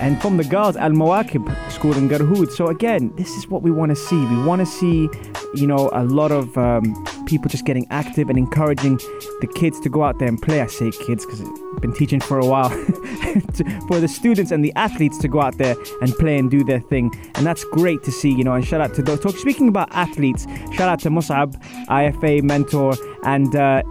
And 0.00 0.20
from 0.20 0.36
the 0.36 0.44
girls, 0.44 0.76
Al 0.76 0.90
Mawakib 0.90 1.70
School 1.70 1.96
in 1.96 2.08
Garhoud. 2.08 2.50
So 2.50 2.66
again, 2.68 3.12
this 3.16 3.30
is 3.30 3.48
what 3.48 3.62
we 3.62 3.70
want 3.70 3.90
to 3.90 3.96
see. 3.96 4.16
We 4.26 4.42
want 4.44 4.60
to 4.60 4.66
see, 4.66 5.08
you 5.54 5.66
know, 5.66 5.88
a 5.92 6.04
lot 6.04 6.32
of 6.32 6.56
um, 6.58 6.94
people 7.26 7.48
just 7.48 7.64
getting 7.64 7.86
active 7.90 8.28
and 8.28 8.38
encouraging 8.38 8.96
the 9.40 9.50
kids 9.54 9.80
to 9.80 9.88
go 9.88 10.02
out 10.02 10.18
there 10.18 10.28
and 10.28 10.40
play. 10.40 10.60
I 10.60 10.66
say 10.66 10.90
kids 10.90 11.24
because 11.24 11.40
I've 11.40 11.80
been 11.80 11.94
teaching 11.94 12.20
for 12.20 12.38
a 12.38 12.46
while. 12.46 12.68
for 13.88 14.00
the 14.00 14.08
students 14.08 14.50
and 14.50 14.64
the 14.64 14.72
athletes 14.74 15.18
to 15.18 15.28
go 15.28 15.40
out 15.40 15.58
there 15.58 15.76
and 16.00 16.12
play 16.14 16.38
and 16.38 16.50
do 16.50 16.64
their 16.64 16.80
thing. 16.80 17.12
And 17.34 17.46
that's 17.46 17.64
great 17.64 18.02
to 18.04 18.12
see, 18.12 18.30
you 18.30 18.44
know. 18.44 18.52
And 18.52 18.64
shout 18.64 18.80
out 18.80 18.94
to 18.94 19.02
those. 19.02 19.20
Talk, 19.20 19.36
speaking 19.36 19.68
about 19.68 19.88
athletes, 19.92 20.46
shout 20.72 20.88
out 20.88 21.00
to 21.00 21.10
Musab, 21.10 21.54
IFA 21.86 22.42
mentor, 22.42 22.94
and 23.22 23.54
uh, 23.56 23.82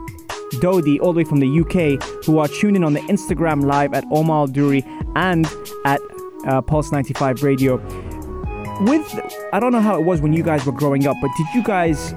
Dodi, 0.53 0.99
all 0.99 1.13
the 1.13 1.17
way 1.17 1.23
from 1.23 1.39
the 1.39 1.59
UK, 1.61 2.03
who 2.25 2.39
are 2.39 2.47
tuning 2.47 2.77
in 2.77 2.83
on 2.83 2.93
the 2.93 3.01
Instagram 3.01 3.63
live 3.63 3.93
at 3.93 4.05
Omar 4.11 4.47
Duri 4.47 4.83
and 5.15 5.45
at 5.85 5.99
uh, 6.47 6.61
Pulse 6.61 6.91
95 6.91 7.43
Radio. 7.43 7.77
With, 8.81 9.19
I 9.53 9.59
don't 9.59 9.71
know 9.71 9.81
how 9.81 9.95
it 9.99 10.03
was 10.03 10.21
when 10.21 10.33
you 10.33 10.43
guys 10.43 10.65
were 10.65 10.71
growing 10.71 11.05
up, 11.05 11.15
but 11.21 11.29
did 11.37 11.47
you 11.53 11.63
guys 11.63 12.11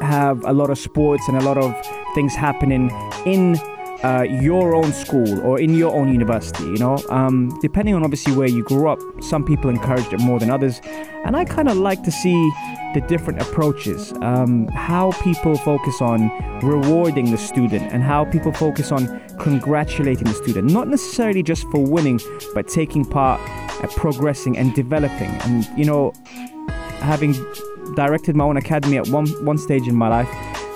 have 0.00 0.44
a 0.44 0.52
lot 0.52 0.70
of 0.70 0.78
sports 0.78 1.26
and 1.28 1.36
a 1.36 1.40
lot 1.42 1.58
of 1.58 1.74
things 2.14 2.34
happening 2.34 2.90
in 3.24 3.56
uh, 4.02 4.22
your 4.22 4.74
own 4.74 4.92
school 4.92 5.40
or 5.40 5.60
in 5.60 5.74
your 5.74 5.94
own 5.94 6.12
university, 6.12 6.64
you 6.64 6.76
know, 6.76 6.98
um, 7.08 7.56
depending 7.60 7.94
on 7.94 8.02
obviously 8.02 8.34
where 8.34 8.48
you 8.48 8.64
grew 8.64 8.88
up, 8.88 8.98
some 9.22 9.44
people 9.44 9.70
encouraged 9.70 10.12
it 10.12 10.20
more 10.20 10.38
than 10.38 10.50
others. 10.50 10.80
And 11.24 11.36
I 11.36 11.44
kind 11.44 11.68
of 11.68 11.76
like 11.76 12.02
to 12.02 12.10
see 12.10 12.52
the 12.94 13.00
different 13.08 13.40
approaches, 13.40 14.12
um, 14.20 14.66
how 14.68 15.12
people 15.22 15.56
focus 15.56 16.00
on 16.00 16.30
rewarding 16.62 17.30
the 17.30 17.38
student 17.38 17.92
and 17.92 18.02
how 18.02 18.24
people 18.24 18.52
focus 18.52 18.92
on 18.92 19.20
congratulating 19.38 20.24
the 20.24 20.34
student, 20.34 20.70
not 20.70 20.88
necessarily 20.88 21.42
just 21.42 21.62
for 21.70 21.84
winning, 21.84 22.20
but 22.54 22.68
taking 22.68 23.04
part, 23.04 23.40
uh, 23.82 23.86
progressing, 23.96 24.58
and 24.58 24.74
developing. 24.74 25.30
And, 25.42 25.66
you 25.76 25.84
know, 25.84 26.12
having 26.98 27.34
directed 27.94 28.36
my 28.36 28.44
own 28.44 28.56
academy 28.56 28.98
at 28.98 29.08
one, 29.08 29.26
one 29.44 29.58
stage 29.58 29.86
in 29.88 29.94
my 29.94 30.08
life, 30.08 30.28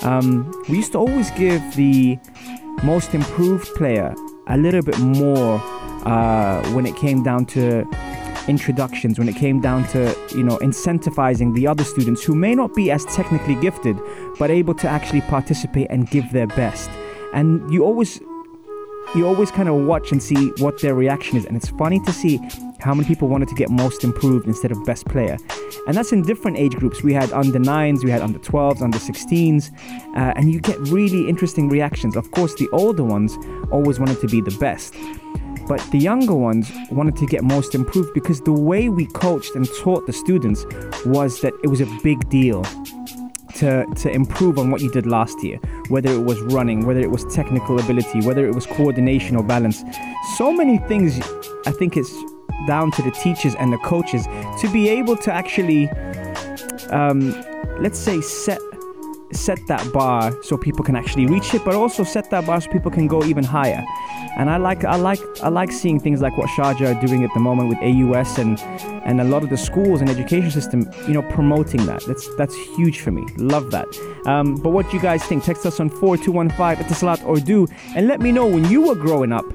um, 0.04 0.50
we 0.68 0.76
used 0.76 0.92
to 0.92 0.98
always 0.98 1.30
give 1.32 1.60
the 1.74 2.18
most 2.82 3.14
improved 3.14 3.66
player 3.74 4.14
a 4.48 4.56
little 4.56 4.82
bit 4.82 4.98
more 4.98 5.60
uh, 6.04 6.62
when 6.72 6.86
it 6.86 6.96
came 6.96 7.22
down 7.22 7.44
to 7.44 7.84
introductions 8.48 9.18
when 9.18 9.28
it 9.28 9.34
came 9.34 9.60
down 9.60 9.84
to 9.88 10.16
you 10.30 10.42
know 10.42 10.56
incentivizing 10.58 11.52
the 11.54 11.66
other 11.66 11.82
students 11.82 12.22
who 12.22 12.34
may 12.34 12.54
not 12.54 12.72
be 12.74 12.92
as 12.92 13.04
technically 13.06 13.56
gifted 13.56 13.98
but 14.38 14.50
able 14.50 14.74
to 14.74 14.88
actually 14.88 15.20
participate 15.22 15.86
and 15.90 16.10
give 16.10 16.30
their 16.32 16.46
best. 16.46 16.90
And 17.32 17.72
you 17.72 17.84
always 17.84 18.20
you 19.14 19.26
always 19.26 19.50
kind 19.50 19.68
of 19.68 19.86
watch 19.86 20.12
and 20.12 20.22
see 20.22 20.50
what 20.58 20.80
their 20.80 20.94
reaction 20.94 21.36
is. 21.36 21.44
And 21.46 21.56
it's 21.56 21.68
funny 21.68 22.00
to 22.00 22.12
see 22.12 22.40
how 22.80 22.94
many 22.94 23.06
people 23.06 23.28
wanted 23.28 23.48
to 23.48 23.54
get 23.54 23.70
most 23.70 24.04
improved 24.04 24.46
instead 24.46 24.70
of 24.70 24.84
best 24.84 25.06
player. 25.06 25.36
And 25.86 25.96
that's 25.96 26.12
in 26.12 26.22
different 26.22 26.56
age 26.56 26.74
groups. 26.76 27.02
We 27.02 27.12
had 27.12 27.32
under 27.32 27.58
9s 27.58 28.04
we 28.04 28.10
had 28.10 28.22
under 28.22 28.38
12s 28.38 28.82
under 28.82 28.98
16s 28.98 29.72
uh, 30.16 30.32
and 30.36 30.52
you 30.52 30.60
get 30.60 30.78
really 30.80 31.28
interesting 31.28 31.68
reactions. 31.68 32.16
Of 32.16 32.30
course 32.30 32.54
the 32.54 32.68
older 32.72 33.04
ones 33.04 33.36
always 33.70 33.98
wanted 33.98 34.20
to 34.20 34.26
be 34.26 34.40
the 34.40 34.56
best 34.58 34.94
but 35.66 35.80
the 35.90 35.98
younger 35.98 36.34
ones 36.34 36.70
wanted 36.90 37.16
to 37.16 37.26
get 37.26 37.42
most 37.42 37.74
improved 37.74 38.14
because 38.14 38.40
the 38.40 38.52
way 38.52 38.88
we 38.88 39.06
coached 39.06 39.56
and 39.56 39.68
taught 39.80 40.06
the 40.06 40.12
students 40.12 40.64
was 41.04 41.40
that 41.40 41.52
it 41.64 41.66
was 41.66 41.80
a 41.80 41.86
big 42.04 42.28
deal 42.28 42.62
to, 43.56 43.86
to 43.96 44.10
improve 44.10 44.58
on 44.58 44.70
what 44.70 44.80
you 44.80 44.90
did 44.90 45.06
last 45.06 45.42
year, 45.42 45.58
whether 45.88 46.10
it 46.10 46.20
was 46.20 46.40
running, 46.42 46.86
whether 46.86 47.00
it 47.00 47.10
was 47.10 47.24
technical 47.34 47.80
ability, 47.80 48.20
whether 48.20 48.46
it 48.46 48.54
was 48.54 48.66
coordination 48.66 49.34
or 49.34 49.42
balance. 49.42 49.82
So 50.36 50.52
many 50.52 50.78
things, 50.78 51.18
I 51.66 51.72
think 51.72 51.96
it's 51.96 52.14
down 52.66 52.90
to 52.92 53.02
the 53.02 53.10
teachers 53.10 53.54
and 53.54 53.72
the 53.72 53.78
coaches 53.78 54.26
to 54.60 54.70
be 54.72 54.88
able 54.88 55.16
to 55.16 55.32
actually, 55.32 55.88
um, 56.90 57.32
let's 57.78 57.98
say, 57.98 58.20
set 58.20 58.60
set 59.32 59.58
that 59.66 59.92
bar 59.92 60.32
so 60.42 60.56
people 60.56 60.84
can 60.84 60.96
actually 60.96 61.26
reach 61.26 61.52
it, 61.54 61.64
but 61.64 61.74
also 61.74 62.04
set 62.04 62.30
that 62.30 62.46
bar 62.46 62.60
so 62.60 62.70
people 62.70 62.90
can 62.90 63.06
go 63.06 63.24
even 63.24 63.44
higher. 63.44 63.84
And 64.36 64.50
I 64.50 64.56
like 64.58 64.84
I 64.84 64.96
like 64.96 65.20
I 65.42 65.48
like 65.48 65.72
seeing 65.72 65.98
things 65.98 66.20
like 66.20 66.36
what 66.36 66.48
Sharjah 66.50 66.94
are 66.94 67.06
doing 67.06 67.24
at 67.24 67.30
the 67.34 67.40
moment 67.40 67.68
with 67.68 67.78
AUS 67.78 68.38
and 68.38 68.60
and 69.04 69.20
a 69.20 69.24
lot 69.24 69.42
of 69.42 69.50
the 69.50 69.56
schools 69.56 70.00
and 70.00 70.10
education 70.10 70.50
system, 70.50 70.90
you 71.06 71.14
know, 71.14 71.22
promoting 71.22 71.86
that. 71.86 72.04
That's 72.04 72.34
that's 72.36 72.54
huge 72.76 73.00
for 73.00 73.10
me. 73.10 73.26
Love 73.36 73.70
that. 73.70 73.86
Um, 74.26 74.56
but 74.56 74.70
what 74.70 74.90
do 74.90 74.96
you 74.96 75.02
guys 75.02 75.24
think? 75.24 75.44
Text 75.44 75.64
us 75.64 75.80
on 75.80 75.88
four 75.88 76.16
two 76.16 76.32
one 76.32 76.50
five 76.50 76.78
Etisalat 76.78 77.24
or 77.24 77.38
do 77.38 77.66
and 77.94 78.06
let 78.08 78.20
me 78.20 78.30
know 78.30 78.46
when 78.46 78.64
you 78.70 78.82
were 78.82 78.94
growing 78.94 79.32
up. 79.32 79.46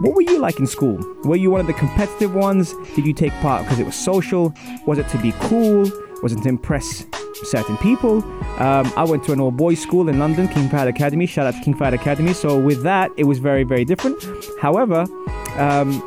What 0.00 0.14
were 0.14 0.22
you 0.22 0.38
like 0.38 0.60
in 0.60 0.66
school? 0.66 0.98
Were 1.24 1.34
you 1.36 1.50
one 1.50 1.60
of 1.60 1.66
the 1.66 1.72
competitive 1.72 2.32
ones? 2.32 2.72
Did 2.94 3.04
you 3.04 3.12
take 3.12 3.32
part 3.40 3.64
because 3.64 3.80
it 3.80 3.86
was 3.86 3.96
social? 3.96 4.54
Was 4.86 4.98
it 4.98 5.08
to 5.08 5.18
be 5.18 5.32
cool? 5.40 5.90
Was 6.22 6.32
it 6.32 6.42
to 6.42 6.48
impress 6.48 7.04
certain 7.44 7.76
people. 7.78 8.22
Um, 8.60 8.92
I 8.96 9.04
went 9.04 9.24
to 9.24 9.32
an 9.32 9.40
all 9.40 9.50
boys 9.50 9.80
school 9.80 10.08
in 10.08 10.18
London, 10.18 10.48
King 10.48 10.68
Fahd 10.68 10.88
Academy. 10.88 11.26
Shout 11.26 11.46
out 11.46 11.54
to 11.54 11.60
King 11.60 11.74
Fahd 11.74 11.92
Academy. 11.92 12.32
So 12.32 12.58
with 12.58 12.82
that, 12.82 13.10
it 13.16 13.24
was 13.24 13.38
very, 13.38 13.64
very 13.64 13.84
different. 13.84 14.22
However, 14.60 15.06
um, 15.56 16.02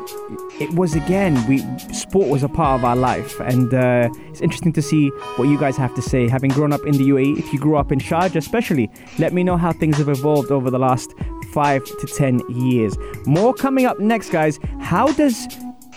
it 0.60 0.70
was 0.74 0.94
again, 0.94 1.34
we 1.46 1.58
sport 1.92 2.28
was 2.28 2.42
a 2.42 2.48
part 2.48 2.80
of 2.80 2.84
our 2.84 2.96
life, 2.96 3.40
and 3.40 3.72
uh, 3.74 4.08
it's 4.28 4.40
interesting 4.40 4.72
to 4.74 4.82
see 4.82 5.08
what 5.36 5.48
you 5.48 5.58
guys 5.58 5.76
have 5.76 5.94
to 5.94 6.02
say. 6.02 6.28
Having 6.28 6.52
grown 6.52 6.72
up 6.72 6.84
in 6.86 6.92
the 6.92 7.08
UAE, 7.08 7.38
if 7.38 7.52
you 7.52 7.58
grew 7.58 7.76
up 7.76 7.92
in 7.92 7.98
Sharjah, 7.98 8.36
especially, 8.36 8.90
let 9.18 9.32
me 9.32 9.42
know 9.42 9.56
how 9.56 9.72
things 9.72 9.98
have 9.98 10.08
evolved 10.08 10.50
over 10.50 10.70
the 10.70 10.78
last 10.78 11.14
five 11.52 11.84
to 11.84 12.06
ten 12.06 12.40
years. 12.48 12.96
More 13.26 13.54
coming 13.54 13.86
up 13.86 13.98
next, 14.00 14.30
guys. 14.30 14.58
How 14.80 15.06
does 15.12 15.48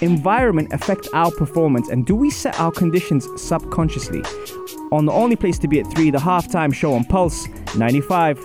environment 0.01 0.73
affect 0.73 1.07
our 1.13 1.31
performance, 1.31 1.89
and 1.89 2.05
do 2.05 2.15
we 2.15 2.29
set 2.29 2.59
our 2.59 2.71
conditions 2.71 3.27
subconsciously? 3.41 4.23
on 4.91 5.05
the 5.05 5.11
only 5.11 5.35
place 5.35 5.57
to 5.59 5.67
be 5.67 5.79
at 5.79 5.87
3, 5.87 6.11
the 6.11 6.17
halftime 6.17 6.73
show 6.73 6.93
on 6.93 7.03
Pulse 7.05 7.47
95. 7.75 8.39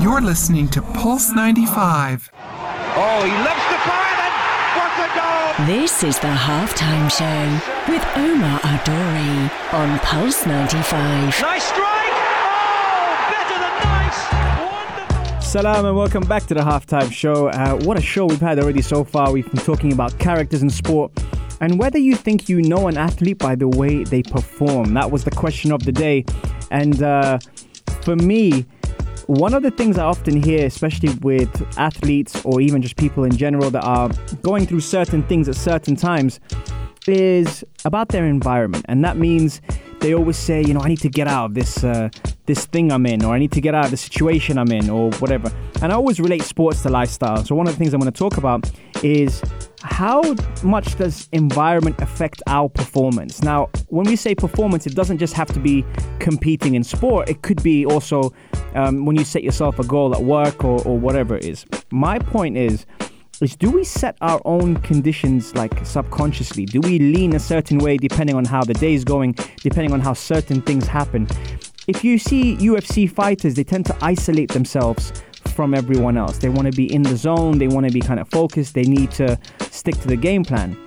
You're 0.00 0.20
listening 0.20 0.68
to 0.68 0.82
Pulse 0.82 1.32
95. 1.32 2.30
Oh, 2.34 3.24
he 3.24 3.30
lifts 3.42 3.68
the 3.68 3.78
fire 3.86 4.18
and 4.26 4.34
what 4.76 4.92
a 4.98 5.08
goal! 5.16 5.66
This 5.66 6.02
is 6.02 6.18
the 6.18 6.28
halftime 6.28 7.10
show 7.10 7.92
with 7.92 8.04
Omar 8.16 8.60
Al 8.64 8.84
Duri 8.84 9.50
on 9.72 9.98
Pulse 10.00 10.46
95. 10.46 11.40
Nice 11.40 11.64
strike! 11.64 12.01
Salam 15.52 15.84
and 15.84 15.94
welcome 15.94 16.24
back 16.24 16.46
to 16.46 16.54
the 16.54 16.62
halftime 16.62 17.12
show. 17.12 17.48
Uh, 17.48 17.74
what 17.84 17.98
a 17.98 18.00
show 18.00 18.24
we've 18.24 18.40
had 18.40 18.58
already 18.58 18.80
so 18.80 19.04
far. 19.04 19.30
We've 19.30 19.52
been 19.52 19.62
talking 19.62 19.92
about 19.92 20.18
characters 20.18 20.62
in 20.62 20.70
sport 20.70 21.12
and 21.60 21.78
whether 21.78 21.98
you 21.98 22.16
think 22.16 22.48
you 22.48 22.62
know 22.62 22.88
an 22.88 22.96
athlete 22.96 23.36
by 23.36 23.54
the 23.54 23.68
way 23.68 24.02
they 24.02 24.22
perform. 24.22 24.94
That 24.94 25.10
was 25.10 25.24
the 25.24 25.30
question 25.30 25.70
of 25.70 25.84
the 25.84 25.92
day. 25.92 26.24
And 26.70 27.02
uh, 27.02 27.38
for 28.00 28.16
me, 28.16 28.64
one 29.26 29.52
of 29.52 29.62
the 29.62 29.70
things 29.70 29.98
I 29.98 30.06
often 30.06 30.42
hear, 30.42 30.64
especially 30.64 31.12
with 31.16 31.50
athletes 31.78 32.42
or 32.46 32.62
even 32.62 32.80
just 32.80 32.96
people 32.96 33.24
in 33.24 33.36
general 33.36 33.70
that 33.72 33.84
are 33.84 34.10
going 34.40 34.66
through 34.66 34.80
certain 34.80 35.22
things 35.24 35.50
at 35.50 35.56
certain 35.56 35.96
times, 35.96 36.40
is 37.06 37.62
about 37.84 38.08
their 38.08 38.24
environment. 38.24 38.86
And 38.88 39.04
that 39.04 39.18
means 39.18 39.60
they 40.02 40.14
always 40.14 40.36
say, 40.36 40.62
you 40.62 40.74
know, 40.74 40.80
I 40.80 40.88
need 40.88 41.00
to 41.00 41.08
get 41.08 41.28
out 41.28 41.46
of 41.46 41.54
this 41.54 41.84
uh, 41.84 42.10
this 42.46 42.66
thing 42.66 42.90
I'm 42.90 43.06
in, 43.06 43.24
or 43.24 43.32
I 43.32 43.38
need 43.38 43.52
to 43.52 43.60
get 43.60 43.74
out 43.74 43.86
of 43.86 43.90
the 43.92 43.96
situation 43.96 44.58
I'm 44.58 44.72
in, 44.72 44.90
or 44.90 45.10
whatever. 45.12 45.50
And 45.80 45.92
I 45.92 45.94
always 45.94 46.18
relate 46.20 46.42
sports 46.42 46.82
to 46.82 46.90
lifestyle. 46.90 47.44
So 47.44 47.54
one 47.54 47.66
of 47.68 47.72
the 47.72 47.78
things 47.78 47.94
I'm 47.94 48.00
going 48.00 48.12
to 48.12 48.18
talk 48.18 48.36
about 48.36 48.70
is 49.02 49.40
how 49.82 50.20
much 50.62 50.96
does 50.96 51.28
environment 51.32 52.00
affect 52.00 52.42
our 52.46 52.68
performance? 52.68 53.42
Now, 53.42 53.68
when 53.88 54.06
we 54.06 54.16
say 54.16 54.34
performance, 54.34 54.86
it 54.86 54.94
doesn't 54.94 55.18
just 55.18 55.34
have 55.34 55.52
to 55.52 55.60
be 55.60 55.84
competing 56.18 56.74
in 56.74 56.84
sport. 56.84 57.28
It 57.28 57.42
could 57.42 57.62
be 57.62 57.86
also 57.86 58.32
um, 58.74 59.06
when 59.06 59.16
you 59.16 59.24
set 59.24 59.42
yourself 59.42 59.78
a 59.78 59.84
goal 59.84 60.14
at 60.14 60.22
work 60.22 60.64
or, 60.64 60.82
or 60.84 60.98
whatever 60.98 61.36
it 61.36 61.44
is. 61.44 61.64
My 61.90 62.18
point 62.18 62.56
is 62.56 62.86
is 63.42 63.56
do 63.56 63.70
we 63.70 63.84
set 63.84 64.16
our 64.20 64.40
own 64.44 64.76
conditions 64.76 65.54
like 65.54 65.84
subconsciously? 65.84 66.64
Do 66.64 66.80
we 66.80 66.98
lean 66.98 67.34
a 67.34 67.40
certain 67.40 67.78
way 67.78 67.96
depending 67.96 68.36
on 68.36 68.44
how 68.44 68.62
the 68.62 68.74
day 68.74 68.94
is 68.94 69.04
going, 69.04 69.32
depending 69.62 69.92
on 69.92 70.00
how 70.00 70.12
certain 70.12 70.62
things 70.62 70.86
happen? 70.86 71.26
If 71.88 72.04
you 72.04 72.18
see 72.18 72.56
UFC 72.56 73.10
fighters, 73.10 73.54
they 73.54 73.64
tend 73.64 73.86
to 73.86 73.96
isolate 74.00 74.52
themselves 74.52 75.12
from 75.54 75.74
everyone 75.74 76.16
else. 76.16 76.38
They 76.38 76.48
want 76.48 76.70
to 76.70 76.76
be 76.76 76.92
in 76.92 77.02
the 77.02 77.16
zone, 77.16 77.58
they 77.58 77.68
want 77.68 77.86
to 77.86 77.92
be 77.92 78.00
kind 78.00 78.20
of 78.20 78.28
focused, 78.28 78.74
they 78.74 78.84
need 78.84 79.10
to 79.12 79.38
stick 79.70 79.96
to 80.00 80.08
the 80.08 80.16
game 80.16 80.44
plan. 80.44 80.78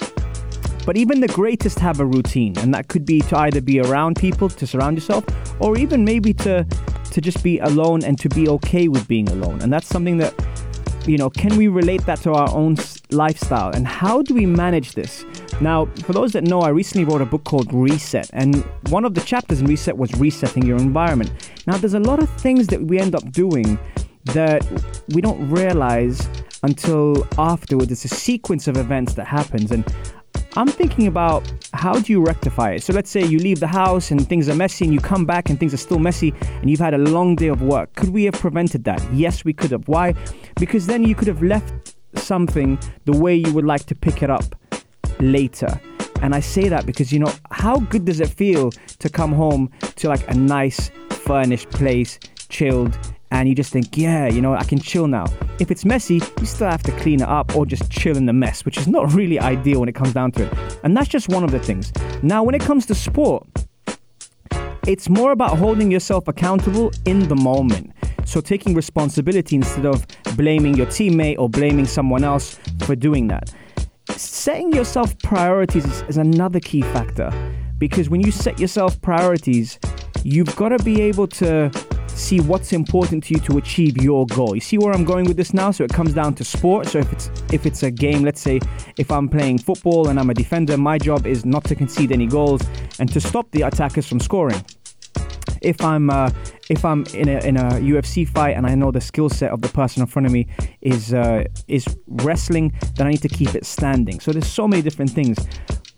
But 0.85 0.97
even 0.97 1.19
the 1.19 1.27
greatest 1.27 1.79
have 1.79 1.99
a 1.99 2.05
routine, 2.05 2.57
and 2.59 2.73
that 2.73 2.87
could 2.87 3.05
be 3.05 3.19
to 3.21 3.37
either 3.37 3.59
be 3.59 3.79
around 3.79 4.15
people, 4.15 4.49
to 4.49 4.67
surround 4.67 4.97
yourself, 4.97 5.25
or 5.59 5.77
even 5.77 6.05
maybe 6.05 6.33
to 6.35 6.65
to 7.11 7.21
just 7.21 7.41
be 7.43 7.59
alone 7.59 8.03
and 8.03 8.19
to 8.19 8.27
be 8.27 8.49
okay 8.49 8.89
with 8.89 9.07
being 9.07 9.29
alone. 9.29 9.61
And 9.61 9.71
that's 9.71 9.87
something 9.87 10.17
that 10.17 10.33
you 11.07 11.17
know, 11.17 11.29
can 11.29 11.55
we 11.57 11.67
relate 11.67 12.05
that 12.05 12.19
to 12.21 12.33
our 12.33 12.49
own 12.49 12.77
lifestyle? 13.11 13.69
And 13.69 13.87
how 13.87 14.21
do 14.21 14.33
we 14.33 14.45
manage 14.45 14.93
this? 14.93 15.25
Now, 15.61 15.85
for 16.03 16.13
those 16.13 16.31
that 16.33 16.43
know, 16.43 16.61
I 16.61 16.69
recently 16.69 17.05
wrote 17.05 17.21
a 17.21 17.25
book 17.25 17.43
called 17.43 17.71
Reset, 17.73 18.29
and 18.33 18.63
one 18.89 19.05
of 19.05 19.13
the 19.13 19.21
chapters 19.21 19.61
in 19.61 19.67
Reset 19.67 19.97
was 19.97 20.13
resetting 20.15 20.65
your 20.65 20.77
environment. 20.77 21.31
Now, 21.67 21.77
there's 21.77 21.93
a 21.93 21.99
lot 21.99 22.21
of 22.21 22.29
things 22.41 22.67
that 22.67 22.81
we 22.81 22.99
end 22.99 23.15
up 23.15 23.31
doing 23.31 23.77
that 24.25 24.65
we 25.09 25.21
don't 25.21 25.49
realize 25.49 26.27
until 26.63 27.27
afterwards. 27.37 27.91
It's 27.91 28.05
a 28.05 28.09
sequence 28.09 28.67
of 28.67 28.77
events 28.77 29.13
that 29.13 29.27
happens, 29.27 29.71
and 29.71 29.85
I'm 30.57 30.67
thinking 30.67 31.07
about 31.07 31.51
how 31.73 31.99
do 31.99 32.13
you 32.13 32.23
rectify 32.23 32.71
it? 32.71 32.83
So 32.83 32.93
let's 32.93 33.09
say 33.09 33.21
you 33.21 33.39
leave 33.39 33.59
the 33.59 33.67
house 33.67 34.09
and 34.09 34.25
things 34.25 34.47
are 34.47 34.55
messy 34.55 34.85
and 34.85 34.93
you 34.93 35.01
come 35.01 35.25
back 35.25 35.49
and 35.49 35.59
things 35.59 35.73
are 35.73 35.77
still 35.77 35.99
messy 35.99 36.33
and 36.61 36.69
you've 36.69 36.79
had 36.79 36.93
a 36.93 36.97
long 36.97 37.35
day 37.35 37.47
of 37.47 37.61
work. 37.61 37.93
Could 37.95 38.09
we 38.09 38.23
have 38.23 38.35
prevented 38.35 38.85
that? 38.85 39.05
Yes, 39.13 39.43
we 39.43 39.51
could 39.51 39.71
have. 39.71 39.85
Why? 39.89 40.13
Because 40.57 40.87
then 40.87 41.03
you 41.03 41.13
could 41.13 41.27
have 41.27 41.43
left 41.43 41.95
something 42.15 42.79
the 43.03 43.11
way 43.11 43.35
you 43.35 43.51
would 43.51 43.65
like 43.65 43.85
to 43.87 43.95
pick 43.95 44.23
it 44.23 44.29
up 44.29 44.55
later. 45.19 45.67
And 46.21 46.33
I 46.33 46.39
say 46.39 46.69
that 46.69 46.85
because, 46.85 47.11
you 47.11 47.19
know, 47.19 47.33
how 47.51 47.79
good 47.79 48.05
does 48.05 48.21
it 48.21 48.29
feel 48.29 48.71
to 48.99 49.09
come 49.09 49.33
home 49.33 49.69
to 49.97 50.07
like 50.07 50.25
a 50.29 50.35
nice, 50.35 50.89
furnished 51.09 51.69
place, 51.71 52.17
chilled, 52.47 52.97
and 53.31 53.49
you 53.49 53.55
just 53.55 53.71
think, 53.71 53.97
yeah, 53.97 54.27
you 54.27 54.41
know, 54.41 54.53
I 54.53 54.63
can 54.63 54.79
chill 54.79 55.07
now. 55.07 55.25
If 55.59 55.71
it's 55.71 55.85
messy, 55.85 56.21
you 56.39 56.45
still 56.45 56.69
have 56.69 56.83
to 56.83 56.91
clean 56.93 57.21
it 57.21 57.27
up 57.27 57.55
or 57.55 57.65
just 57.65 57.89
chill 57.91 58.17
in 58.17 58.25
the 58.25 58.33
mess, 58.33 58.65
which 58.65 58.77
is 58.77 58.87
not 58.87 59.13
really 59.19 59.39
ideal 59.39 59.79
when 59.79 59.89
it 59.89 59.95
comes 59.95 60.13
down 60.13 60.31
to 60.33 60.45
it. 60.45 60.79
And 60.83 60.95
that's 60.95 61.09
just 61.09 61.29
one 61.29 61.43
of 61.43 61.51
the 61.51 61.59
things. 61.59 61.91
Now, 62.21 62.43
when 62.43 62.55
it 62.55 62.61
comes 62.61 62.85
to 62.87 62.95
sport, 62.95 63.47
it's 64.87 65.09
more 65.09 65.31
about 65.31 65.57
holding 65.57 65.91
yourself 65.91 66.27
accountable 66.27 66.91
in 67.05 67.27
the 67.27 67.35
moment. 67.35 67.91
So, 68.25 68.41
taking 68.41 68.73
responsibility 68.73 69.55
instead 69.55 69.85
of 69.85 70.05
blaming 70.35 70.75
your 70.75 70.87
teammate 70.87 71.37
or 71.37 71.49
blaming 71.49 71.85
someone 71.85 72.23
else 72.23 72.59
for 72.85 72.95
doing 72.95 73.27
that. 73.27 73.53
Setting 74.09 74.71
yourself 74.71 75.17
priorities 75.19 75.85
is, 75.85 76.01
is 76.03 76.17
another 76.17 76.59
key 76.59 76.81
factor 76.81 77.31
because 77.77 78.09
when 78.09 78.21
you 78.21 78.31
set 78.31 78.59
yourself 78.59 78.99
priorities, 79.01 79.79
you've 80.23 80.55
got 80.55 80.69
to 80.69 80.79
be 80.83 81.01
able 81.01 81.27
to 81.27 81.69
see 82.15 82.39
what's 82.39 82.73
important 82.73 83.23
to 83.25 83.33
you 83.33 83.39
to 83.41 83.57
achieve 83.57 83.97
your 83.97 84.25
goal. 84.27 84.55
You 84.55 84.61
see 84.61 84.77
where 84.77 84.93
I'm 84.93 85.03
going 85.03 85.25
with 85.25 85.37
this 85.37 85.53
now? 85.53 85.71
So 85.71 85.83
it 85.83 85.91
comes 85.91 86.13
down 86.13 86.33
to 86.35 86.43
sport. 86.43 86.87
So 86.87 86.99
if 86.99 87.11
it's 87.11 87.29
if 87.51 87.65
it's 87.65 87.83
a 87.83 87.91
game, 87.91 88.23
let's 88.23 88.41
say 88.41 88.59
if 88.97 89.11
I'm 89.11 89.27
playing 89.27 89.59
football 89.59 90.09
and 90.09 90.19
I'm 90.19 90.29
a 90.29 90.33
defender, 90.33 90.77
my 90.77 90.97
job 90.97 91.27
is 91.27 91.45
not 91.45 91.63
to 91.65 91.75
concede 91.75 92.11
any 92.11 92.27
goals 92.27 92.61
and 92.99 93.11
to 93.13 93.19
stop 93.19 93.51
the 93.51 93.63
attackers 93.63 94.07
from 94.07 94.19
scoring. 94.19 94.63
If 95.61 95.81
I'm 95.81 96.09
uh, 96.09 96.29
if 96.69 96.85
I'm 96.85 97.05
in 97.13 97.27
a 97.27 97.39
in 97.39 97.57
a 97.57 97.69
UFC 97.93 98.27
fight 98.27 98.55
and 98.55 98.65
I 98.65 98.75
know 98.75 98.91
the 98.91 99.01
skill 99.01 99.29
set 99.29 99.51
of 99.51 99.61
the 99.61 99.69
person 99.69 100.01
in 100.01 100.07
front 100.07 100.25
of 100.25 100.31
me 100.31 100.47
is 100.81 101.13
uh, 101.13 101.43
is 101.67 101.85
wrestling, 102.07 102.73
then 102.95 103.07
I 103.07 103.11
need 103.11 103.21
to 103.23 103.29
keep 103.29 103.55
it 103.55 103.65
standing. 103.65 104.19
So 104.19 104.31
there's 104.31 104.47
so 104.47 104.67
many 104.67 104.81
different 104.81 105.11
things. 105.11 105.37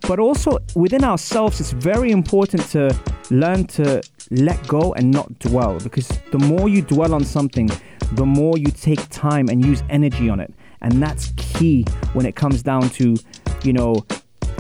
But 0.07 0.19
also 0.19 0.59
within 0.73 1.03
ourselves, 1.03 1.59
it's 1.59 1.71
very 1.71 2.11
important 2.11 2.63
to 2.69 2.97
learn 3.29 3.65
to 3.67 4.01
let 4.31 4.65
go 4.65 4.93
and 4.93 5.11
not 5.11 5.37
dwell 5.39 5.79
because 5.79 6.07
the 6.31 6.39
more 6.39 6.69
you 6.69 6.81
dwell 6.81 7.13
on 7.13 7.25
something, 7.25 7.69
the 8.13 8.25
more 8.25 8.57
you 8.57 8.71
take 8.71 9.05
time 9.09 9.49
and 9.49 9.65
use 9.65 9.83
energy 9.89 10.29
on 10.29 10.39
it. 10.39 10.53
And 10.81 11.03
that's 11.03 11.33
key 11.35 11.83
when 12.13 12.25
it 12.25 12.35
comes 12.35 12.63
down 12.63 12.89
to, 12.91 13.17
you 13.63 13.73
know, 13.73 14.05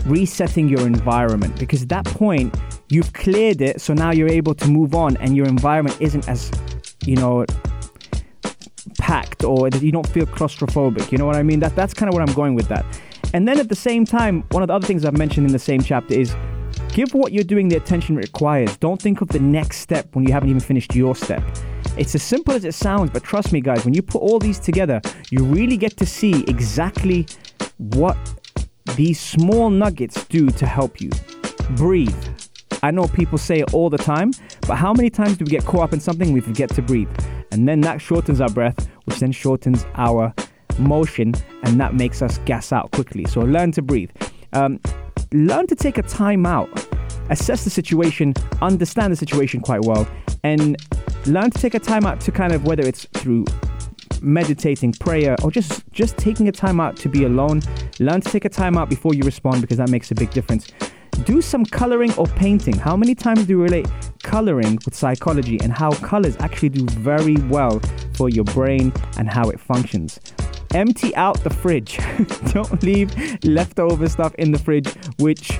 resetting 0.05 0.67
your 0.67 0.85
environment 0.85 1.57
because 1.59 1.83
at 1.83 1.89
that 1.89 2.05
point 2.05 2.55
you've 2.89 3.11
cleared 3.11 3.61
it 3.61 3.81
so 3.81 3.93
now 3.93 4.11
you're 4.11 4.29
able 4.29 4.55
to 4.55 4.69
move 4.69 4.95
on 4.95 5.17
and 5.17 5.35
your 5.35 5.45
environment 5.45 5.97
isn't 5.99 6.29
as 6.29 6.49
you 7.05 7.17
know 7.17 7.45
packed 8.97 9.43
or 9.43 9.67
you 9.67 9.91
don't 9.91 10.07
feel 10.07 10.25
claustrophobic. 10.25 11.11
You 11.11 11.17
know 11.17 11.25
what 11.25 11.35
i 11.35 11.43
mean? 11.43 11.59
That 11.59 11.75
that's 11.75 11.93
kind 11.93 12.07
of 12.07 12.15
where 12.15 12.23
i'm 12.23 12.33
going 12.33 12.55
with 12.55 12.69
that 12.69 12.85
and 13.37 13.47
then 13.47 13.59
at 13.59 13.69
the 13.69 13.75
same 13.75 14.03
time 14.03 14.43
one 14.51 14.63
of 14.63 14.67
the 14.67 14.73
other 14.73 14.85
things 14.85 15.05
i've 15.05 15.17
mentioned 15.17 15.45
in 15.45 15.53
the 15.53 15.59
same 15.59 15.81
chapter 15.81 16.13
is 16.13 16.35
give 16.89 17.13
what 17.13 17.31
you're 17.31 17.43
doing 17.43 17.69
the 17.69 17.77
attention 17.77 18.17
it 18.17 18.21
requires 18.21 18.75
don't 18.77 19.01
think 19.01 19.21
of 19.21 19.29
the 19.29 19.39
next 19.39 19.77
step 19.77 20.07
when 20.13 20.25
you 20.25 20.33
haven't 20.33 20.49
even 20.49 20.59
finished 20.59 20.93
your 20.95 21.15
step 21.15 21.43
it's 21.97 22.13
as 22.13 22.23
simple 22.23 22.53
as 22.53 22.65
it 22.65 22.73
sounds 22.73 23.09
but 23.09 23.23
trust 23.23 23.53
me 23.53 23.61
guys 23.61 23.85
when 23.85 23.93
you 23.93 24.01
put 24.01 24.19
all 24.19 24.39
these 24.39 24.59
together 24.59 24.99
you 25.29 25.43
really 25.45 25.77
get 25.77 25.95
to 25.95 26.05
see 26.05 26.43
exactly 26.47 27.25
what 27.77 28.17
these 28.95 29.19
small 29.19 29.69
nuggets 29.69 30.25
do 30.25 30.49
to 30.49 30.65
help 30.65 31.01
you. 31.01 31.09
Breathe. 31.71 32.15
I 32.83 32.91
know 32.91 33.07
people 33.07 33.37
say 33.37 33.59
it 33.59 33.73
all 33.73 33.89
the 33.89 33.97
time, 33.97 34.31
but 34.67 34.75
how 34.75 34.93
many 34.93 35.09
times 35.09 35.37
do 35.37 35.45
we 35.45 35.51
get 35.51 35.65
caught 35.65 35.81
up 35.81 35.93
in 35.93 35.99
something 35.99 36.31
we 36.31 36.41
forget 36.41 36.69
to 36.71 36.81
breathe? 36.81 37.09
And 37.51 37.67
then 37.67 37.81
that 37.81 38.01
shortens 38.01 38.39
our 38.39 38.49
breath, 38.49 38.87
which 39.05 39.19
then 39.19 39.31
shortens 39.31 39.85
our 39.95 40.33
motion, 40.79 41.33
and 41.63 41.79
that 41.79 41.93
makes 41.93 42.21
us 42.21 42.37
gas 42.39 42.71
out 42.71 42.91
quickly. 42.91 43.25
So 43.25 43.41
learn 43.41 43.71
to 43.73 43.81
breathe. 43.81 44.11
Um, 44.53 44.79
learn 45.31 45.67
to 45.67 45.75
take 45.75 45.97
a 45.97 46.03
time 46.03 46.45
out, 46.45 46.69
assess 47.29 47.63
the 47.63 47.69
situation, 47.69 48.33
understand 48.61 49.11
the 49.11 49.17
situation 49.17 49.61
quite 49.61 49.81
well, 49.83 50.07
and 50.43 50.77
learn 51.25 51.51
to 51.51 51.59
take 51.59 51.73
a 51.73 51.79
time 51.79 52.05
out 52.05 52.21
to 52.21 52.31
kind 52.31 52.53
of 52.53 52.65
whether 52.65 52.83
it's 52.83 53.05
through 53.13 53.45
meditating, 54.21 54.93
prayer, 54.93 55.35
or 55.43 55.51
just 55.51 55.83
just 55.91 56.17
taking 56.17 56.47
a 56.47 56.51
time 56.51 56.79
out 56.79 56.95
to 56.97 57.09
be 57.09 57.25
alone. 57.25 57.61
Learn 57.99 58.21
to 58.21 58.29
take 58.29 58.45
a 58.45 58.49
time 58.49 58.77
out 58.77 58.89
before 58.89 59.13
you 59.13 59.23
respond 59.23 59.61
because 59.61 59.77
that 59.77 59.89
makes 59.89 60.11
a 60.11 60.15
big 60.15 60.31
difference. 60.31 60.71
Do 61.23 61.41
some 61.41 61.65
coloring 61.65 62.13
or 62.13 62.27
painting. 62.27 62.75
How 62.77 62.95
many 62.95 63.15
times 63.15 63.45
do 63.45 63.53
you 63.53 63.61
relate 63.61 63.87
coloring 64.23 64.77
with 64.85 64.93
psychology 64.93 65.59
and 65.61 65.73
how 65.73 65.91
colors 65.91 66.37
actually 66.39 66.69
do 66.69 66.85
very 66.85 67.35
well 67.47 67.79
for 68.13 68.29
your 68.29 68.45
brain 68.45 68.93
and 69.17 69.29
how 69.29 69.49
it 69.49 69.59
functions? 69.59 70.19
Empty 70.73 71.15
out 71.15 71.43
the 71.43 71.49
fridge. 71.49 71.99
Don't 72.53 72.83
leave 72.83 73.13
leftover 73.43 74.07
stuff 74.09 74.35
in 74.35 74.51
the 74.51 74.59
fridge, 74.59 74.93
which 75.19 75.59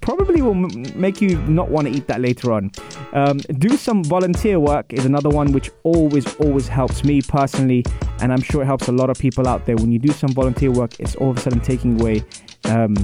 probably 0.00 0.42
will 0.42 0.54
m- 0.54 0.84
make 0.94 1.20
you 1.20 1.40
not 1.42 1.70
want 1.70 1.86
to 1.86 1.92
eat 1.92 2.06
that 2.06 2.20
later 2.20 2.52
on. 2.52 2.70
Um, 3.12 3.38
do 3.58 3.76
some 3.76 4.02
volunteer 4.04 4.58
work 4.58 4.92
is 4.92 5.04
another 5.04 5.28
one 5.28 5.52
which 5.52 5.70
always, 5.82 6.34
always 6.36 6.68
helps 6.68 7.04
me 7.04 7.22
personally, 7.22 7.84
and 8.20 8.32
I'm 8.32 8.42
sure 8.42 8.62
it 8.62 8.66
helps 8.66 8.88
a 8.88 8.92
lot 8.92 9.10
of 9.10 9.18
people 9.18 9.46
out 9.46 9.66
there. 9.66 9.76
When 9.76 9.92
you 9.92 9.98
do 9.98 10.12
some 10.12 10.30
volunteer 10.30 10.70
work, 10.70 10.98
it's 11.00 11.14
all 11.16 11.30
of 11.30 11.36
a 11.38 11.40
sudden 11.40 11.60
taking 11.60 12.00
away 12.00 12.24
um, 12.64 12.94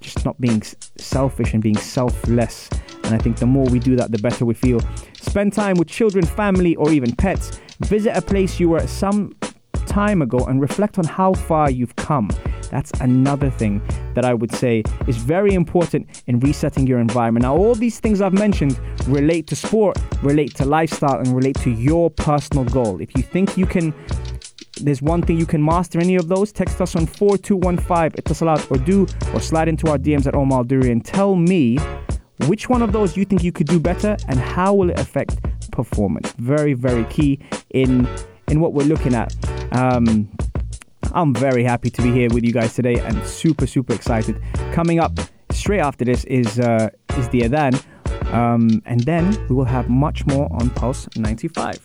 just 0.00 0.24
not 0.24 0.40
being 0.40 0.62
selfish 0.98 1.52
and 1.52 1.62
being 1.62 1.76
selfless. 1.76 2.68
And 3.04 3.14
I 3.14 3.18
think 3.18 3.38
the 3.38 3.46
more 3.46 3.66
we 3.66 3.78
do 3.78 3.96
that, 3.96 4.10
the 4.10 4.18
better 4.18 4.44
we 4.44 4.54
feel. 4.54 4.80
Spend 5.20 5.52
time 5.52 5.76
with 5.76 5.88
children, 5.88 6.24
family, 6.24 6.76
or 6.76 6.90
even 6.90 7.14
pets. 7.14 7.60
Visit 7.80 8.16
a 8.16 8.22
place 8.22 8.58
you 8.58 8.70
were 8.70 8.78
at 8.78 8.88
some 8.88 9.34
time 9.86 10.22
ago 10.22 10.38
and 10.38 10.60
reflect 10.60 10.98
on 10.98 11.04
how 11.04 11.32
far 11.32 11.70
you've 11.70 11.96
come. 11.96 12.30
That's 12.70 12.90
another 13.00 13.50
thing 13.50 13.80
that 14.14 14.24
I 14.24 14.34
would 14.34 14.52
say 14.52 14.82
is 15.06 15.16
very 15.16 15.54
important 15.54 16.22
in 16.26 16.40
resetting 16.40 16.86
your 16.86 16.98
environment. 16.98 17.44
Now, 17.44 17.56
all 17.56 17.74
these 17.74 18.00
things 18.00 18.20
I've 18.20 18.32
mentioned 18.32 18.78
relate 19.06 19.46
to 19.48 19.56
sport, 19.56 19.98
relate 20.22 20.54
to 20.56 20.64
lifestyle, 20.64 21.18
and 21.18 21.34
relate 21.34 21.56
to 21.60 21.70
your 21.70 22.10
personal 22.10 22.64
goal. 22.64 23.00
If 23.00 23.16
you 23.16 23.22
think 23.22 23.56
you 23.56 23.66
can 23.66 23.94
there's 24.80 25.00
one 25.00 25.22
thing 25.22 25.38
you 25.38 25.46
can 25.46 25.64
master 25.64 25.98
any 25.98 26.16
of 26.16 26.28
those, 26.28 26.52
text 26.52 26.82
us 26.82 26.94
on 26.96 27.06
4215 27.06 28.22
Etisalat 28.22 28.70
or 28.70 28.76
do 28.76 29.06
or 29.32 29.40
slide 29.40 29.68
into 29.68 29.90
our 29.90 29.96
DMs 29.96 30.26
at 30.26 30.34
Omar 30.34 30.64
Duri 30.64 30.90
and 30.90 31.02
tell 31.02 31.34
me 31.34 31.78
which 32.46 32.68
one 32.68 32.82
of 32.82 32.92
those 32.92 33.16
you 33.16 33.24
think 33.24 33.42
you 33.42 33.52
could 33.52 33.66
do 33.66 33.80
better 33.80 34.16
and 34.28 34.38
how 34.38 34.74
will 34.74 34.90
it 34.90 35.00
affect 35.00 35.38
performance. 35.70 36.32
Very, 36.32 36.74
very 36.74 37.04
key 37.04 37.38
in 37.70 38.08
in 38.48 38.60
what 38.60 38.74
we're 38.74 38.86
looking 38.86 39.14
at. 39.14 39.34
Um, 39.72 40.28
I'm 41.12 41.34
very 41.34 41.64
happy 41.64 41.90
to 41.90 42.02
be 42.02 42.10
here 42.10 42.28
with 42.30 42.44
you 42.44 42.52
guys 42.52 42.74
today 42.74 42.98
and 43.00 43.24
super, 43.26 43.66
super 43.66 43.94
excited. 43.94 44.40
Coming 44.72 45.00
up 45.00 45.18
straight 45.50 45.80
after 45.80 46.04
this 46.04 46.24
is 46.24 46.58
uh, 46.58 46.90
is 47.16 47.28
the 47.30 47.42
Adhan. 47.42 47.82
Um, 48.32 48.82
and 48.86 49.00
then 49.00 49.36
we 49.48 49.54
will 49.54 49.64
have 49.64 49.88
much 49.88 50.26
more 50.26 50.48
on 50.52 50.70
Pulse 50.70 51.08
95. 51.16 51.78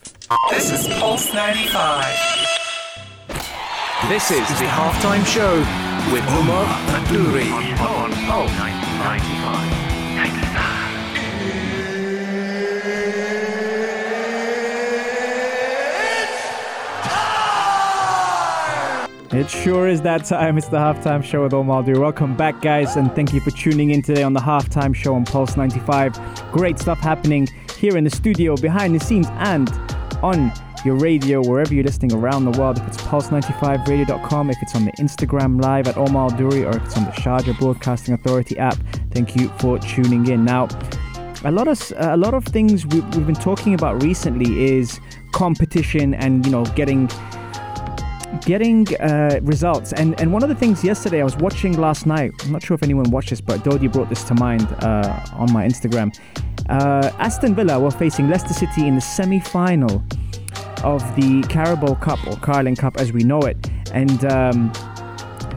This 0.49 0.71
is 0.71 0.87
Pulse 0.95 1.33
95. 1.33 2.05
This 4.09 4.31
is 4.31 4.47
the 4.59 4.65
halftime 4.65 5.25
show 5.25 5.59
with 6.11 6.25
Omar 6.29 6.65
Al 6.65 7.13
Duri 7.13 7.49
on 7.51 8.11
Pulse 8.25 8.57
95. 8.57 9.80
It 19.33 19.49
sure 19.49 19.87
is 19.87 20.01
that 20.01 20.25
time. 20.25 20.57
It's 20.57 20.67
the 20.67 20.75
halftime 20.75 21.23
show 21.23 21.43
with 21.43 21.53
Omar 21.53 21.83
Duri. 21.83 21.97
Welcome 21.97 22.35
back, 22.35 22.61
guys, 22.61 22.97
and 22.97 23.15
thank 23.15 23.31
you 23.31 23.39
for 23.39 23.51
tuning 23.51 23.91
in 23.91 24.01
today 24.01 24.23
on 24.23 24.33
the 24.33 24.41
halftime 24.41 24.93
show 24.93 25.15
on 25.15 25.23
Pulse 25.23 25.55
95. 25.55 26.51
Great 26.51 26.77
stuff 26.77 26.99
happening 26.99 27.47
here 27.77 27.95
in 27.95 28.03
the 28.03 28.09
studio, 28.09 28.57
behind 28.57 28.93
the 28.93 28.99
scenes, 28.99 29.27
and 29.35 29.69
on 30.21 30.51
your 30.83 30.95
radio, 30.97 31.41
wherever 31.41 31.73
you're 31.73 31.85
listening 31.85 32.11
around 32.11 32.43
the 32.43 32.59
world. 32.59 32.77
If 32.79 32.87
it's 32.89 32.97
pulse95radio.com, 32.97 34.49
if 34.49 34.57
it's 34.61 34.75
on 34.75 34.83
the 34.83 34.91
Instagram 34.93 35.61
live 35.61 35.87
at 35.87 35.95
Omar 35.95 36.31
Duri, 36.31 36.65
or 36.65 36.75
if 36.75 36.83
it's 36.83 36.97
on 36.97 37.05
the 37.05 37.11
Sharjah 37.11 37.57
Broadcasting 37.57 38.13
Authority 38.13 38.57
app, 38.57 38.75
thank 39.11 39.37
you 39.37 39.47
for 39.59 39.79
tuning 39.79 40.27
in. 40.27 40.43
Now, 40.43 40.67
a 41.45 41.51
lot 41.51 41.69
of 41.69 41.93
a 41.95 42.17
lot 42.17 42.33
of 42.33 42.43
things 42.43 42.85
we, 42.85 42.99
we've 42.99 43.25
been 43.25 43.35
talking 43.35 43.75
about 43.75 44.03
recently 44.03 44.65
is 44.65 44.99
competition 45.31 46.13
and 46.13 46.45
you 46.45 46.51
know 46.51 46.65
getting 46.75 47.09
getting 48.45 48.87
uh, 48.97 49.39
results. 49.43 49.93
And 49.93 50.19
and 50.19 50.31
one 50.31 50.43
of 50.43 50.49
the 50.49 50.55
things 50.55 50.83
yesterday 50.83 51.21
I 51.21 51.23
was 51.23 51.37
watching 51.37 51.77
last 51.77 52.05
night. 52.05 52.31
I'm 52.43 52.51
not 52.51 52.63
sure 52.63 52.75
if 52.75 52.83
anyone 52.83 53.09
watched 53.11 53.29
this, 53.29 53.41
but 53.41 53.63
Dodi 53.63 53.91
brought 53.91 54.09
this 54.09 54.23
to 54.25 54.35
mind 54.35 54.67
uh, 54.79 55.25
on 55.33 55.51
my 55.51 55.65
Instagram. 55.65 56.17
Uh, 56.69 57.11
Aston 57.19 57.55
Villa 57.55 57.79
were 57.79 57.91
facing 57.91 58.29
Leicester 58.29 58.53
City 58.53 58.87
in 58.87 58.95
the 58.95 59.01
semi-final 59.01 60.03
of 60.83 61.01
the 61.15 61.43
Carabao 61.49 61.95
Cup 61.95 62.25
or 62.27 62.35
Carling 62.37 62.75
Cup 62.75 62.97
as 62.97 63.11
we 63.11 63.23
know 63.23 63.41
it, 63.41 63.57
and. 63.93 64.25
Um, 64.25 64.71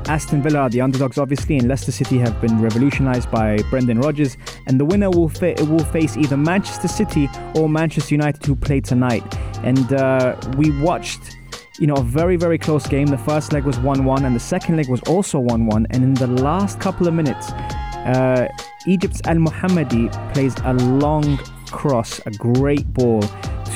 Aston 0.07 0.43
Villa 0.43 0.59
are 0.61 0.69
the 0.69 0.83
underdogs, 0.83 1.17
obviously, 1.17 1.57
and 1.57 1.67
Leicester 1.67 1.91
City 1.91 2.19
have 2.19 2.39
been 2.39 2.61
revolutionised 2.61 3.31
by 3.31 3.57
Brendan 3.71 4.01
Rodgers. 4.01 4.37
And 4.67 4.79
the 4.79 4.85
winner 4.85 5.11
will, 5.11 5.31
fa- 5.31 5.55
will 5.61 5.79
face 5.79 6.19
either 6.19 6.37
Manchester 6.37 6.89
City 6.89 7.27
or 7.55 7.71
Manchester 7.71 8.15
United, 8.15 8.45
who 8.45 8.55
play 8.55 8.81
tonight. 8.81 9.25
And 9.63 9.91
uh, 9.95 10.37
we 10.59 10.79
watched 10.83 11.39
you 11.79 11.87
know, 11.87 11.95
a 11.95 12.03
very, 12.03 12.37
very 12.37 12.59
close 12.59 12.87
game. 12.87 13.07
The 13.07 13.19
first 13.19 13.53
leg 13.53 13.65
was 13.65 13.79
1 13.79 14.05
1, 14.05 14.25
and 14.25 14.35
the 14.35 14.41
second 14.41 14.77
leg 14.77 14.89
was 14.89 15.01
also 15.03 15.41
1 15.41 15.67
1. 15.67 15.87
And 15.91 16.05
in 16.05 16.15
the 16.15 16.27
last 16.27 16.81
couple 16.81 17.09
of 17.09 17.15
minutes, 17.15 17.51
uh, 17.51 18.49
Egypt's 18.87 19.21
Elmohamady 19.23 20.11
plays 20.33 20.55
a 20.65 20.75
long 20.75 21.37
cross, 21.67 22.21
a 22.27 22.31
great 22.31 22.93
ball 22.93 23.23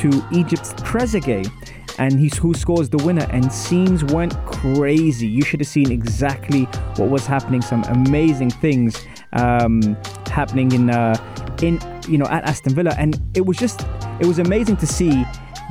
to 0.01 0.25
Egypt's 0.33 0.75
Trezeguet, 0.75 1.51
and 1.99 2.21
he's 2.21 2.37
who 2.37 2.55
scores 2.55 2.89
the 2.89 2.99
winner. 2.99 3.27
And 3.31 3.53
scenes 3.53 4.05
went 4.05 4.35
crazy. 4.47 5.27
You 5.27 5.43
should 5.43 5.61
have 5.61 5.69
seen 5.69 5.91
exactly 5.91 6.65
what 6.97 7.11
was 7.11 7.27
happening. 7.27 7.63
Some 7.63 7.83
amazing 7.85 8.51
things 8.51 9.05
um, 9.33 9.97
happening 10.27 10.71
in 10.73 10.91
uh, 10.91 11.17
in 11.63 11.81
you 12.09 12.19
know 12.19 12.27
at 12.27 12.45
Aston 12.45 12.75
Villa, 12.75 12.95
and 12.97 13.21
it 13.35 13.45
was 13.45 13.57
just 13.57 13.85
it 14.21 14.27
was 14.27 14.39
amazing 14.39 14.77
to 14.77 14.87
see 14.87 15.25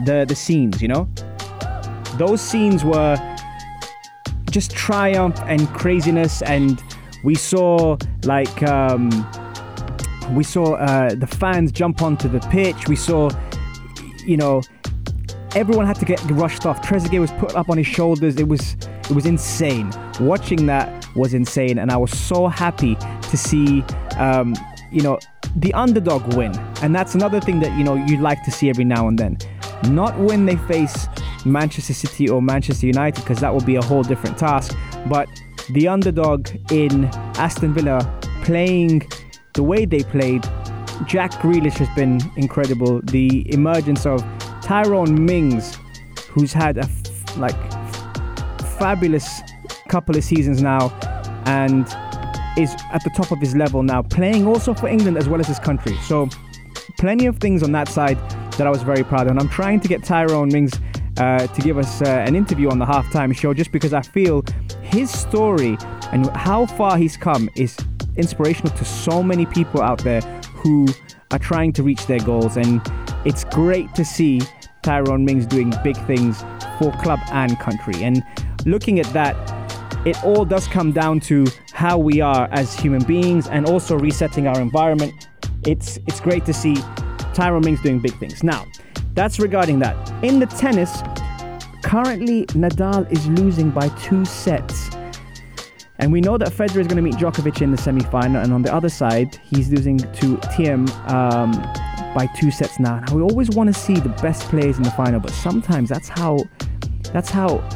the 0.04 0.26
the 0.28 0.36
scenes. 0.36 0.82
You 0.82 0.90
know, 0.90 1.10
those 2.18 2.42
scenes 2.42 2.84
were 2.84 3.18
just 4.50 4.72
triumph 4.72 5.40
and 5.46 5.68
craziness, 5.70 6.42
and 6.42 6.82
we 7.24 7.36
saw 7.36 7.98
like 8.24 8.64
um, 8.64 9.10
we 10.32 10.44
saw 10.44 10.76
uh, 10.76 11.14
the 11.16 11.28
fans 11.28 11.72
jump 11.72 12.02
onto 12.02 12.28
the 12.28 12.40
pitch. 12.50 12.88
We 12.88 12.96
saw, 12.96 13.30
you 14.26 14.38
know, 14.38 14.62
everyone 15.56 15.86
had 15.86 15.98
to 15.98 16.06
get 16.06 16.22
rushed 16.32 16.66
off. 16.66 16.82
Trezeguet 16.82 17.20
was 17.20 17.32
put 17.32 17.56
up 17.56 17.70
on 17.70 17.78
his 17.78 17.88
shoulders. 17.88 18.38
It 18.38 18.48
was 18.48 18.76
it 19.10 19.12
was 19.12 19.26
insane. 19.26 19.92
Watching 20.20 20.66
that 20.68 21.08
was 21.16 21.34
insane, 21.34 21.78
and 21.80 21.92
I 21.92 21.98
was 21.98 22.18
so 22.18 22.48
happy 22.48 22.96
to 22.96 23.38
see, 23.38 23.84
um, 24.18 24.56
you 24.92 25.02
know, 25.02 25.20
the 25.56 25.74
underdog 25.74 26.34
win. 26.36 26.58
And 26.82 26.96
that's 26.96 27.16
another 27.16 27.40
thing 27.40 27.60
that 27.62 27.78
you 27.78 27.84
know 27.84 27.96
you'd 27.96 28.22
like 28.22 28.44
to 28.44 28.52
see 28.52 28.70
every 28.70 28.86
now 28.86 29.08
and 29.08 29.18
then. 29.18 29.38
Not 29.90 30.18
when 30.18 30.46
they 30.46 30.56
face 30.56 31.08
Manchester 31.52 31.94
City 31.94 32.30
or 32.30 32.42
Manchester 32.42 32.88
United, 32.88 33.22
because 33.22 33.40
that 33.40 33.54
will 33.54 33.64
be 33.64 33.76
a 33.76 33.82
whole 33.84 34.04
different 34.04 34.38
task. 34.38 34.78
But 35.08 35.28
the 35.72 35.88
underdog 35.88 36.48
in 36.72 37.06
Aston 37.36 37.74
Villa 37.74 38.00
playing 38.44 39.08
the 39.54 39.64
way 39.64 39.86
they 39.86 40.04
played. 40.04 40.44
Jack 41.06 41.32
Grealish 41.34 41.78
has 41.78 41.90
been 41.96 42.20
incredible. 42.38 43.02
The 43.04 43.52
emergence 43.54 44.06
of 44.06 44.24
Tyrone 44.62 45.26
Mings, 45.26 45.78
who's 46.30 46.54
had 46.54 46.78
a 46.78 46.84
f- 46.84 47.38
like 47.38 47.56
fabulous 48.80 49.42
couple 49.90 50.16
of 50.16 50.24
seasons 50.24 50.62
now, 50.62 50.90
and 51.46 51.86
is 52.58 52.74
at 52.92 53.04
the 53.04 53.12
top 53.16 53.32
of 53.32 53.40
his 53.40 53.56
level 53.56 53.84
now, 53.84 54.02
playing 54.02 54.48
also 54.48 54.74
for 54.74 54.88
England 54.88 55.18
as 55.18 55.28
well 55.30 55.40
as 55.40 55.48
his 55.48 55.60
country. 55.60 55.96
So, 56.04 56.30
plenty 56.98 57.26
of 57.26 57.38
things 57.38 57.62
on 57.62 57.72
that 57.74 57.88
side 57.88 58.18
that 58.54 58.66
I 58.66 58.70
was 58.70 58.82
very 58.82 59.04
proud 59.04 59.28
of. 59.28 59.32
And 59.32 59.40
I'm 59.40 59.50
trying 59.50 59.80
to 59.82 59.88
get 59.88 60.04
Tyrone 60.04 60.50
Mings 60.50 60.74
uh, 61.18 61.48
to 61.48 61.62
give 61.62 61.78
us 61.78 62.02
uh, 62.02 62.06
an 62.06 62.36
interview 62.36 62.70
on 62.70 62.80
the 62.80 62.86
halftime 62.86 63.36
show 63.36 63.54
just 63.54 63.72
because 63.72 63.94
I 63.94 64.02
feel 64.02 64.44
his 64.82 65.12
story 65.12 65.78
and 66.12 66.30
how 66.36 66.66
far 66.66 66.98
he's 66.98 67.18
come 67.18 67.50
is 67.56 67.78
inspirational 68.16 68.76
to 68.78 68.86
so 68.86 69.22
many 69.22 69.46
people 69.46 69.82
out 69.82 70.00
there 70.00 70.22
who 70.54 70.88
are 71.32 71.40
trying 71.40 71.74
to 71.74 71.84
reach 71.84 72.08
their 72.08 72.20
goals. 72.20 72.58
And 72.58 72.82
it's 73.26 73.44
great 73.46 73.94
to 73.96 74.06
see 74.06 74.42
Tyrone 74.82 75.26
Mings 75.26 75.46
doing 75.46 75.74
big 75.84 75.98
things 76.06 76.44
for 76.80 76.92
club 77.04 77.20
and 77.32 77.60
country. 77.60 78.04
And 78.04 78.24
looking 78.66 79.00
at 79.00 79.08
that, 79.14 79.36
it 80.06 80.24
all 80.24 80.46
does 80.46 80.68
come 80.68 80.92
down 80.92 81.20
to 81.22 81.46
how 81.74 81.98
we 81.98 82.22
are 82.22 82.48
as 82.52 82.74
human 82.74 83.04
beings 83.04 83.48
and 83.48 83.66
also 83.66 83.98
resetting 83.98 84.48
our 84.48 84.60
environment. 84.62 85.28
It's 85.66 85.98
it's 86.08 86.22
great 86.22 86.46
to 86.46 86.54
see 86.54 86.76
Tyrone 87.34 87.64
Mings 87.66 87.82
doing 87.82 88.00
big 88.00 88.18
things. 88.18 88.44
Now, 88.44 88.66
that's 89.18 89.40
regarding 89.40 89.80
that. 89.80 89.96
In 90.24 90.38
the 90.38 90.46
tennis, 90.46 91.02
currently 91.82 92.46
Nadal 92.48 93.12
is 93.12 93.28
losing 93.28 93.72
by 93.72 93.90
two 93.90 94.24
sets. 94.26 94.92
And 95.98 96.12
we 96.12 96.22
know 96.22 96.38
that 96.38 96.50
Federer 96.50 96.82
is 96.82 96.88
going 96.88 96.98
to 96.98 97.02
meet 97.02 97.16
Djokovic 97.16 97.64
in 97.64 97.72
the 97.72 97.80
semi-final, 97.80 98.40
and 98.40 98.54
on 98.54 98.62
the 98.62 98.72
other 98.72 98.90
side, 98.90 99.42
he's 99.44 99.72
losing 99.72 99.98
to 99.98 100.38
Thiem 100.54 100.88
um, 101.10 101.52
by 102.14 102.30
two 102.38 102.52
sets 102.52 102.80
now. 102.80 103.00
Now 103.00 103.16
we 103.16 103.24
always 103.24 103.50
want 103.50 103.74
to 103.74 103.80
see 103.80 103.96
the 103.96 104.10
best 104.22 104.44
players 104.50 104.78
in 104.78 104.84
the 104.84 104.92
final, 104.92 105.20
but 105.20 105.32
sometimes 105.32 105.90
that's 105.90 106.10
how 106.10 106.38
that's 107.12 107.32
how 107.32 107.68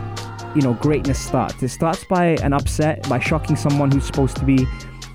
you 0.54 0.62
know 0.62 0.76
greatness 0.76 1.18
starts. 1.20 1.64
It 1.64 1.70
starts 1.70 2.04
by 2.04 2.38
an 2.44 2.54
upset, 2.54 3.10
by 3.10 3.18
shocking 3.18 3.56
someone 3.56 3.90
who's 3.90 4.06
supposed 4.06 4.38
to 4.38 4.46
be 4.46 4.68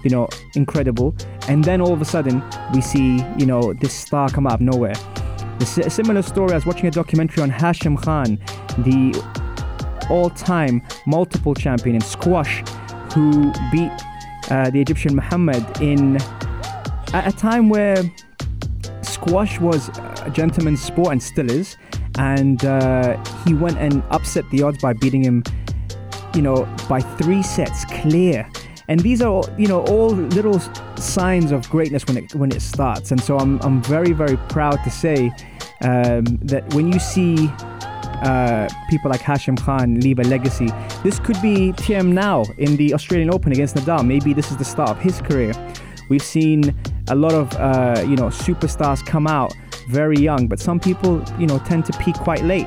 you 0.03 0.11
know 0.11 0.29
incredible, 0.57 1.15
and 1.47 1.63
then 1.63 1.81
all 1.81 1.93
of 1.93 2.01
a 2.01 2.05
sudden 2.05 2.43
we 2.75 2.81
see 2.81 3.25
you 3.39 3.47
know 3.47 3.73
this 3.75 3.95
star 3.95 4.29
come 4.29 4.49
out 4.49 4.55
of 4.55 4.61
nowhere. 4.63 4.95
A 5.61 5.91
similar 5.91 6.23
story. 6.23 6.53
I 6.53 6.55
was 6.55 6.67
watching 6.67 6.87
a 6.87 6.91
documentary 6.91 7.43
on 7.43 7.51
Hashim 7.51 8.01
Khan, 8.03 8.39
the 8.79 9.13
all-time 10.09 10.83
multiple 11.07 11.55
champion 11.55 11.97
in 11.97 12.01
squash 12.01 12.63
who 13.13 13.53
beat 13.73 13.91
uh, 14.51 14.71
the 14.71 14.81
Egyptian 14.81 15.17
Muhammad 15.17 15.65
in 15.81 16.17
at 17.13 17.27
a 17.27 17.37
time 17.37 17.69
where 17.69 17.97
squash 19.03 19.59
was 19.61 19.89
a 20.23 20.31
gentleman's 20.31 20.83
sport 20.83 21.13
and 21.13 21.23
still 21.23 21.51
is, 21.51 21.77
and 22.19 22.65
uh, 22.65 23.17
he 23.45 23.55
went 23.55 23.79
and 23.79 24.03
upset 24.11 24.45
the 24.51 24.63
odds 24.63 24.79
by 24.81 24.93
beating 24.93 25.25
him, 25.25 25.43
you 26.35 26.43
know, 26.43 26.65
by 26.89 27.01
three 27.01 27.43
sets 27.43 27.85
clear. 27.87 28.49
And 28.89 29.01
these 29.01 29.21
are, 29.21 29.43
you 29.59 29.67
know, 29.67 29.83
all 29.87 30.11
little 30.11 30.61
signs 30.99 31.53
of 31.53 31.69
greatness 31.71 32.07
when 32.07 32.17
it 32.17 32.35
when 32.35 32.53
it 32.53 32.63
starts. 32.63 33.11
And 33.11 33.21
so 33.21 33.39
I'm 33.39 33.61
I'm 33.63 33.83
very 33.83 34.13
very 34.13 34.37
proud 34.49 34.79
to 34.85 34.91
say 34.91 35.31
um, 35.83 36.25
that 36.43 36.65
when 36.75 36.93
you 36.93 36.99
see 36.99 37.51
uh, 38.23 38.69
people 38.89 39.11
like 39.11 39.21
Hashim 39.21 39.61
Khan 39.61 40.01
leave 40.01 40.19
a 40.19 40.25
legacy. 40.25 40.69
This 41.03 41.19
could 41.19 41.41
be 41.43 41.73
Thiem 41.73 42.13
now 42.13 42.45
in 42.59 42.77
the 42.77 42.95
Australian 42.95 43.31
Open 43.31 43.53
against 43.53 43.77
Nadal. 43.77 44.07
Maybe 44.07 44.33
this 44.33 44.51
is 44.51 44.57
the 44.57 44.65
start 44.65 44.91
of 44.91 44.99
his 44.99 45.21
career. 45.21 45.53
We've 46.09 46.23
seen 46.23 46.75
a 47.09 47.15
lot 47.15 47.35
of 47.35 47.53
uh, 47.57 48.03
you 48.07 48.17
know 48.17 48.29
superstars 48.29 49.05
come 49.05 49.27
out 49.27 49.55
very 49.89 50.17
young, 50.17 50.49
but 50.49 50.59
some 50.59 50.81
people 50.81 51.23
you 51.39 51.47
know 51.47 51.59
tend 51.59 51.85
to 51.87 51.93
peak 51.99 52.17
quite 52.17 52.43
late. 52.43 52.67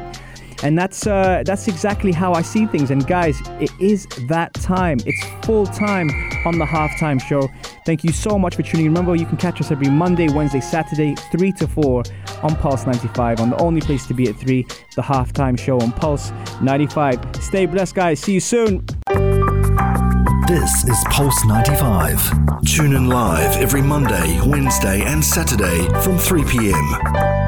And 0.61 0.77
that's 0.77 1.07
uh, 1.07 1.43
that's 1.45 1.67
exactly 1.67 2.11
how 2.11 2.33
I 2.33 2.41
see 2.41 2.65
things. 2.65 2.91
And 2.91 3.05
guys, 3.07 3.39
it 3.59 3.71
is 3.79 4.07
that 4.27 4.53
time. 4.55 4.99
It's 5.05 5.45
full 5.45 5.65
time 5.65 6.09
on 6.45 6.59
the 6.59 6.65
halftime 6.65 7.21
show. 7.21 7.49
Thank 7.89 8.03
you 8.03 8.11
so 8.11 8.37
much 8.37 8.55
for 8.55 8.61
tuning 8.61 8.85
in. 8.85 8.91
Remember, 8.91 9.15
you 9.15 9.25
can 9.25 9.37
catch 9.37 9.59
us 9.59 9.71
every 9.71 9.89
Monday, 9.89 10.29
Wednesday, 10.29 10.59
Saturday, 10.59 11.15
3 11.31 11.51
to 11.53 11.67
4 11.67 12.03
on 12.43 12.55
Pulse 12.57 12.85
95 12.85 13.39
on 13.39 13.49
the 13.49 13.57
only 13.57 13.81
place 13.81 14.05
to 14.05 14.13
be 14.13 14.29
at 14.29 14.35
3, 14.35 14.61
the 14.95 15.01
halftime 15.01 15.57
show 15.57 15.79
on 15.79 15.91
Pulse 15.93 16.31
95. 16.61 17.19
Stay 17.41 17.65
blessed, 17.65 17.95
guys. 17.95 18.19
See 18.19 18.33
you 18.33 18.41
soon. 18.41 18.85
This 20.47 20.83
is 20.87 21.03
Pulse 21.09 21.43
95. 21.45 22.61
Tune 22.63 22.93
in 22.93 23.07
live 23.07 23.57
every 23.57 23.81
Monday, 23.81 24.39
Wednesday, 24.45 25.01
and 25.01 25.25
Saturday 25.25 25.87
from 26.03 26.19
3 26.19 26.43
p.m. 26.43 27.38